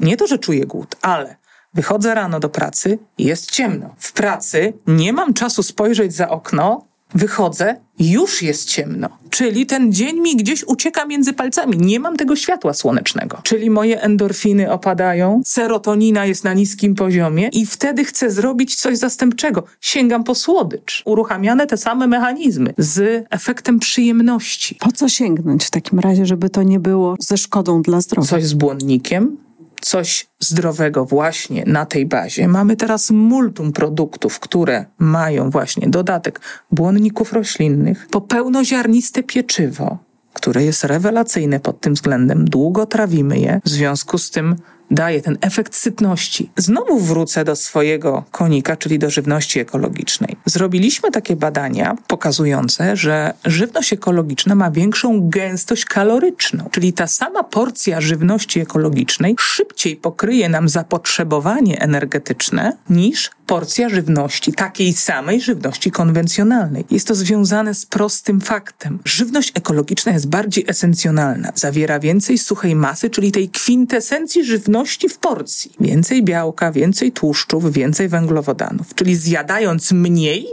Nie 0.00 0.16
to, 0.16 0.26
że 0.26 0.38
czuję 0.38 0.66
głód, 0.66 0.96
ale 1.02 1.36
Wychodzę 1.78 2.14
rano 2.14 2.40
do 2.40 2.48
pracy, 2.48 2.98
jest 3.18 3.50
ciemno. 3.50 3.94
W 3.98 4.12
pracy 4.12 4.72
nie 4.86 5.12
mam 5.12 5.34
czasu 5.34 5.62
spojrzeć 5.62 6.14
za 6.14 6.28
okno, 6.28 6.84
wychodzę, 7.14 7.76
już 7.98 8.42
jest 8.42 8.68
ciemno. 8.68 9.08
Czyli 9.30 9.66
ten 9.66 9.92
dzień 9.92 10.20
mi 10.20 10.36
gdzieś 10.36 10.64
ucieka 10.64 11.06
między 11.06 11.32
palcami. 11.32 11.76
Nie 11.78 12.00
mam 12.00 12.16
tego 12.16 12.36
światła 12.36 12.74
słonecznego. 12.74 13.40
Czyli 13.42 13.70
moje 13.70 14.00
endorfiny 14.00 14.72
opadają, 14.72 15.42
serotonina 15.44 16.26
jest 16.26 16.44
na 16.44 16.54
niskim 16.54 16.94
poziomie 16.94 17.48
i 17.52 17.66
wtedy 17.66 18.04
chcę 18.04 18.30
zrobić 18.30 18.76
coś 18.76 18.98
zastępczego. 18.98 19.64
Sięgam 19.80 20.24
po 20.24 20.34
słodycz. 20.34 21.02
Uruchamiane 21.04 21.66
te 21.66 21.76
same 21.76 22.06
mechanizmy 22.06 22.74
z 22.78 23.26
efektem 23.30 23.78
przyjemności. 23.78 24.76
Po 24.80 24.92
co 24.92 25.08
sięgnąć 25.08 25.64
w 25.64 25.70
takim 25.70 25.98
razie, 25.98 26.26
żeby 26.26 26.50
to 26.50 26.62
nie 26.62 26.80
było 26.80 27.16
ze 27.20 27.36
szkodą 27.36 27.82
dla 27.82 28.00
zdrowia? 28.00 28.28
Coś 28.28 28.44
z 28.44 28.54
błonnikiem, 28.54 29.47
coś 29.80 30.26
zdrowego 30.40 31.04
właśnie 31.04 31.64
na 31.66 31.86
tej 31.86 32.06
bazie. 32.06 32.48
Mamy 32.48 32.76
teraz 32.76 33.10
multum 33.10 33.72
produktów, 33.72 34.40
które 34.40 34.84
mają 34.98 35.50
właśnie 35.50 35.88
dodatek 35.88 36.40
błonników 36.70 37.32
roślinnych, 37.32 38.06
po 38.10 38.20
pełnoziarniste 38.20 39.22
pieczywo, 39.22 39.98
które 40.32 40.64
jest 40.64 40.84
rewelacyjne 40.84 41.60
pod 41.60 41.80
tym 41.80 41.94
względem. 41.94 42.44
Długo 42.44 42.86
trawimy 42.86 43.38
je, 43.38 43.60
w 43.64 43.68
związku 43.68 44.18
z 44.18 44.30
tym 44.30 44.56
daje 44.90 45.22
ten 45.22 45.38
efekt 45.40 45.74
sytności. 45.74 46.50
Znowu 46.56 46.98
wrócę 46.98 47.44
do 47.44 47.56
swojego 47.56 48.24
konika, 48.30 48.76
czyli 48.76 48.98
do 48.98 49.10
żywności 49.10 49.60
ekologicznej. 49.60 50.36
Zrobiliśmy 50.46 51.10
takie 51.10 51.36
badania 51.36 51.96
pokazujące, 52.06 52.96
że 52.96 53.34
żywność 53.44 53.92
ekologiczna 53.92 54.54
ma 54.54 54.70
większą 54.70 55.28
gęstość 55.28 55.84
kaloryczną, 55.84 56.68
czyli 56.70 56.92
ta 56.92 57.06
sama 57.06 57.44
porcja 57.44 58.00
żywności 58.00 58.60
ekologicznej 58.60 59.36
szybciej 59.38 59.96
pokryje 59.96 60.48
nam 60.48 60.68
zapotrzebowanie 60.68 61.80
energetyczne 61.80 62.76
niż 62.90 63.30
porcja 63.46 63.88
żywności, 63.88 64.52
takiej 64.52 64.92
samej 64.92 65.40
żywności 65.40 65.90
konwencjonalnej. 65.90 66.84
Jest 66.90 67.06
to 67.06 67.14
związane 67.14 67.74
z 67.74 67.86
prostym 67.86 68.40
faktem. 68.40 68.98
Żywność 69.04 69.52
ekologiczna 69.54 70.12
jest 70.12 70.28
bardziej 70.28 70.64
esencjonalna, 70.68 71.52
zawiera 71.54 72.00
więcej 72.00 72.38
suchej 72.38 72.74
masy, 72.74 73.10
czyli 73.10 73.32
tej 73.32 73.48
kwintesencji 73.48 74.44
żywności 74.44 74.77
w 74.86 75.18
porcji. 75.18 75.72
Więcej 75.80 76.22
białka, 76.22 76.72
więcej 76.72 77.12
tłuszczów, 77.12 77.72
więcej 77.72 78.08
węglowodanów. 78.08 78.94
Czyli 78.94 79.16
zjadając 79.16 79.92
mniej, 79.92 80.46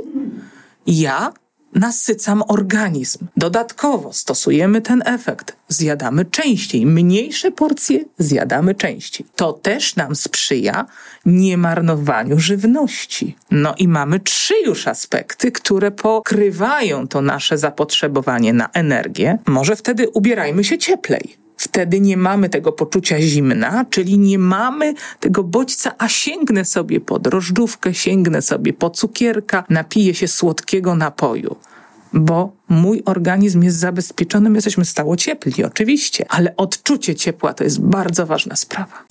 ja 0.88 1.33
nasycam 1.75 2.43
organizm. 2.47 3.27
Dodatkowo 3.38 4.13
stosujemy 4.13 4.81
ten 4.81 5.03
efekt. 5.05 5.55
Zjadamy 5.67 6.25
częściej, 6.25 6.85
mniejsze 6.85 7.51
porcje 7.51 8.05
zjadamy 8.17 8.75
częściej. 8.75 9.25
To 9.35 9.53
też 9.53 9.95
nam 9.95 10.15
sprzyja 10.15 10.85
niemarnowaniu 11.25 12.39
żywności. 12.39 13.35
No 13.51 13.75
i 13.77 13.88
mamy 13.88 14.19
trzy 14.19 14.53
już 14.65 14.88
aspekty, 14.88 15.51
które 15.51 15.91
pokrywają 15.91 17.07
to 17.07 17.21
nasze 17.21 17.57
zapotrzebowanie 17.57 18.53
na 18.53 18.69
energię. 18.73 19.38
Może 19.45 19.75
wtedy 19.75 20.09
ubierajmy 20.09 20.63
się 20.63 20.77
cieplej. 20.77 21.44
Wtedy 21.75 21.99
nie 21.99 22.17
mamy 22.17 22.49
tego 22.49 22.71
poczucia 22.71 23.21
zimna, 23.21 23.85
czyli 23.89 24.17
nie 24.17 24.39
mamy 24.39 24.93
tego 25.19 25.43
bodźca, 25.43 25.91
a 25.97 26.07
sięgnę 26.07 26.65
sobie 26.65 26.99
po 26.99 27.19
drożdżówkę, 27.19 27.93
sięgnę 27.93 28.41
sobie 28.41 28.73
po 28.73 28.89
cukierka, 28.89 29.63
napiję 29.69 30.13
się 30.13 30.27
słodkiego 30.27 30.95
napoju 30.95 31.55
bo 32.13 32.51
mój 32.69 33.01
organizm 33.05 33.63
jest 33.63 33.77
zabezpieczony, 33.77 34.49
my 34.49 34.57
jesteśmy 34.57 34.85
stało 34.85 35.15
ciepli, 35.15 35.63
oczywiście, 35.63 36.25
ale 36.29 36.55
odczucie 36.55 37.15
ciepła 37.15 37.53
to 37.53 37.63
jest 37.63 37.81
bardzo 37.81 38.25
ważna 38.25 38.55
sprawa. 38.55 39.05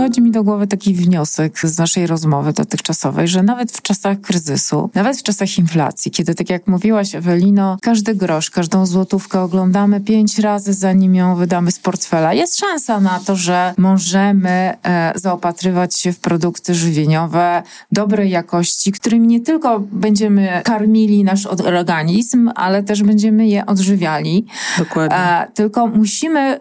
Przychodzi 0.00 0.22
mi 0.22 0.30
do 0.30 0.44
głowy 0.44 0.66
taki 0.66 0.94
wniosek 0.94 1.58
z 1.58 1.78
naszej 1.78 2.06
rozmowy 2.06 2.52
dotychczasowej, 2.52 3.28
że 3.28 3.42
nawet 3.42 3.72
w 3.72 3.82
czasach 3.82 4.20
kryzysu, 4.20 4.90
nawet 4.94 5.16
w 5.16 5.22
czasach 5.22 5.58
inflacji, 5.58 6.10
kiedy, 6.10 6.34
tak 6.34 6.50
jak 6.50 6.66
mówiłaś, 6.66 7.14
Ewelino, 7.14 7.76
każdy 7.82 8.14
grosz, 8.14 8.50
każdą 8.50 8.86
złotówkę 8.86 9.40
oglądamy 9.40 10.00
pięć 10.00 10.38
razy, 10.38 10.72
zanim 10.72 11.14
ją 11.14 11.36
wydamy 11.36 11.70
z 11.70 11.78
portfela, 11.78 12.34
jest 12.34 12.58
szansa 12.58 13.00
na 13.00 13.20
to, 13.26 13.36
że 13.36 13.74
możemy 13.78 14.76
e, 14.82 15.12
zaopatrywać 15.14 15.98
się 15.98 16.12
w 16.12 16.20
produkty 16.20 16.74
żywieniowe 16.74 17.62
dobrej 17.92 18.30
jakości, 18.30 18.92
którymi 18.92 19.26
nie 19.26 19.40
tylko 19.40 19.80
będziemy 19.80 20.60
karmili 20.64 21.24
nasz 21.24 21.46
organizm, 21.46 22.50
ale 22.54 22.82
też 22.82 23.02
będziemy 23.02 23.48
je 23.48 23.66
odżywiali. 23.66 24.46
Dokładnie. 24.78 25.16
E, 25.16 25.46
tylko 25.54 25.86
musimy 25.86 26.60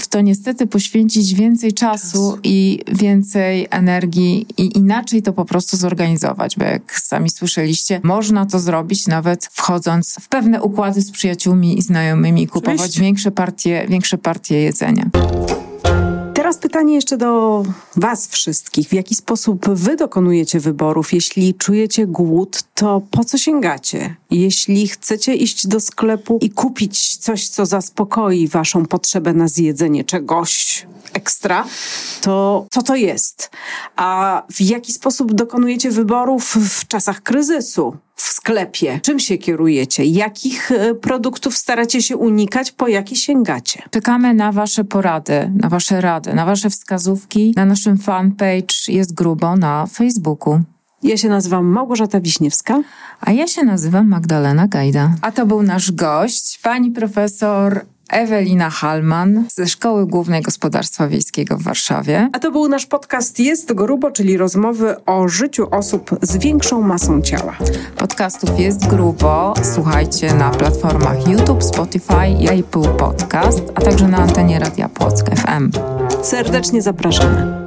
w 0.00 0.08
to 0.08 0.20
niestety 0.20 0.66
poświęcić 0.66 1.34
więcej 1.34 1.72
czasu 1.72 2.38
i 2.42 2.80
więcej 2.92 3.66
energii 3.70 4.46
i 4.56 4.78
inaczej 4.78 5.22
to 5.22 5.32
po 5.32 5.44
prostu 5.44 5.76
zorganizować, 5.76 6.56
bo 6.56 6.64
jak 6.64 7.00
sami 7.00 7.30
słyszeliście, 7.30 8.00
można 8.02 8.46
to 8.46 8.58
zrobić 8.58 9.06
nawet 9.06 9.48
wchodząc 9.52 10.16
w 10.20 10.28
pewne 10.28 10.62
układy 10.62 11.00
z 11.00 11.10
przyjaciółmi 11.10 11.78
i 11.78 11.82
znajomymi, 11.82 12.46
kupować 12.46 13.00
większe 13.00 13.30
partie, 13.30 13.86
większe 13.88 14.18
partie 14.18 14.62
jedzenia. 14.62 15.10
Teraz 16.50 16.62
pytanie 16.62 16.94
jeszcze 16.94 17.16
do 17.16 17.62
Was 17.96 18.28
wszystkich. 18.28 18.88
W 18.88 18.92
jaki 18.92 19.14
sposób 19.14 19.68
Wy 19.68 19.96
dokonujecie 19.96 20.60
wyborów? 20.60 21.12
Jeśli 21.12 21.54
czujecie 21.54 22.06
głód, 22.06 22.62
to 22.74 23.02
po 23.10 23.24
co 23.24 23.38
sięgacie? 23.38 24.16
Jeśli 24.30 24.88
chcecie 24.88 25.34
iść 25.34 25.66
do 25.66 25.80
sklepu 25.80 26.38
i 26.42 26.50
kupić 26.50 27.16
coś, 27.16 27.48
co 27.48 27.66
zaspokoi 27.66 28.48
Waszą 28.48 28.86
potrzebę 28.86 29.34
na 29.34 29.48
zjedzenie 29.48 30.04
czegoś 30.04 30.86
ekstra, 31.12 31.64
to 32.20 32.66
co 32.70 32.82
to 32.82 32.96
jest? 32.96 33.50
A 33.96 34.42
w 34.52 34.60
jaki 34.60 34.92
sposób 34.92 35.32
dokonujecie 35.32 35.90
wyborów 35.90 36.56
w 36.70 36.86
czasach 36.86 37.22
kryzysu? 37.22 37.96
W 38.22 38.32
sklepie? 38.32 39.00
Czym 39.02 39.18
się 39.18 39.38
kierujecie? 39.38 40.04
Jakich 40.04 40.72
e, 40.72 40.94
produktów 40.94 41.56
staracie 41.56 42.02
się 42.02 42.16
unikać? 42.16 42.72
Po 42.72 42.88
jakie 42.88 43.16
sięgacie? 43.16 43.82
Czekamy 43.90 44.34
na 44.34 44.52
Wasze 44.52 44.84
porady, 44.84 45.52
na 45.54 45.68
Wasze 45.68 46.00
rady, 46.00 46.34
na 46.34 46.46
Wasze 46.46 46.70
wskazówki. 46.70 47.52
Na 47.56 47.64
naszym 47.64 47.98
fanpage 47.98 48.74
jest 48.88 49.14
grubo 49.14 49.56
na 49.56 49.86
Facebooku. 49.86 50.60
Ja 51.02 51.16
się 51.16 51.28
nazywam 51.28 51.66
Małgorzata 51.66 52.20
Wiśniewska. 52.20 52.82
A 53.20 53.32
ja 53.32 53.46
się 53.46 53.64
nazywam 53.64 54.08
Magdalena 54.08 54.68
Gajda. 54.68 55.14
A 55.22 55.32
to 55.32 55.46
był 55.46 55.62
nasz 55.62 55.92
gość, 55.92 56.60
pani 56.62 56.90
profesor 56.90 57.86
Ewelina 58.10 58.70
Halman 58.70 59.44
ze 59.54 59.66
Szkoły 59.66 60.06
Głównej 60.06 60.42
Gospodarstwa 60.42 61.08
Wiejskiego 61.08 61.56
w 61.56 61.62
Warszawie. 61.62 62.28
A 62.32 62.38
to 62.38 62.50
był 62.50 62.68
nasz 62.68 62.86
podcast 62.86 63.40
Jest 63.40 63.72
Grubo, 63.72 64.10
czyli 64.10 64.36
rozmowy 64.36 65.04
o 65.04 65.28
życiu 65.28 65.68
osób 65.70 66.10
z 66.22 66.36
większą 66.36 66.82
masą 66.82 67.22
ciała. 67.22 67.56
Podcastów 67.96 68.60
jest 68.60 68.86
grubo. 68.86 69.54
Słuchajcie 69.74 70.34
na 70.34 70.50
platformach 70.50 71.28
YouTube, 71.28 71.64
Spotify 71.64 72.28
i 72.40 72.48
Apple 72.48 72.96
Podcast, 72.98 73.62
a 73.74 73.80
także 73.80 74.08
na 74.08 74.18
antenie 74.18 74.58
Radia 74.58 74.88
Płock 74.88 75.30
FM. 75.36 75.70
Serdecznie 76.22 76.82
zapraszamy. 76.82 77.59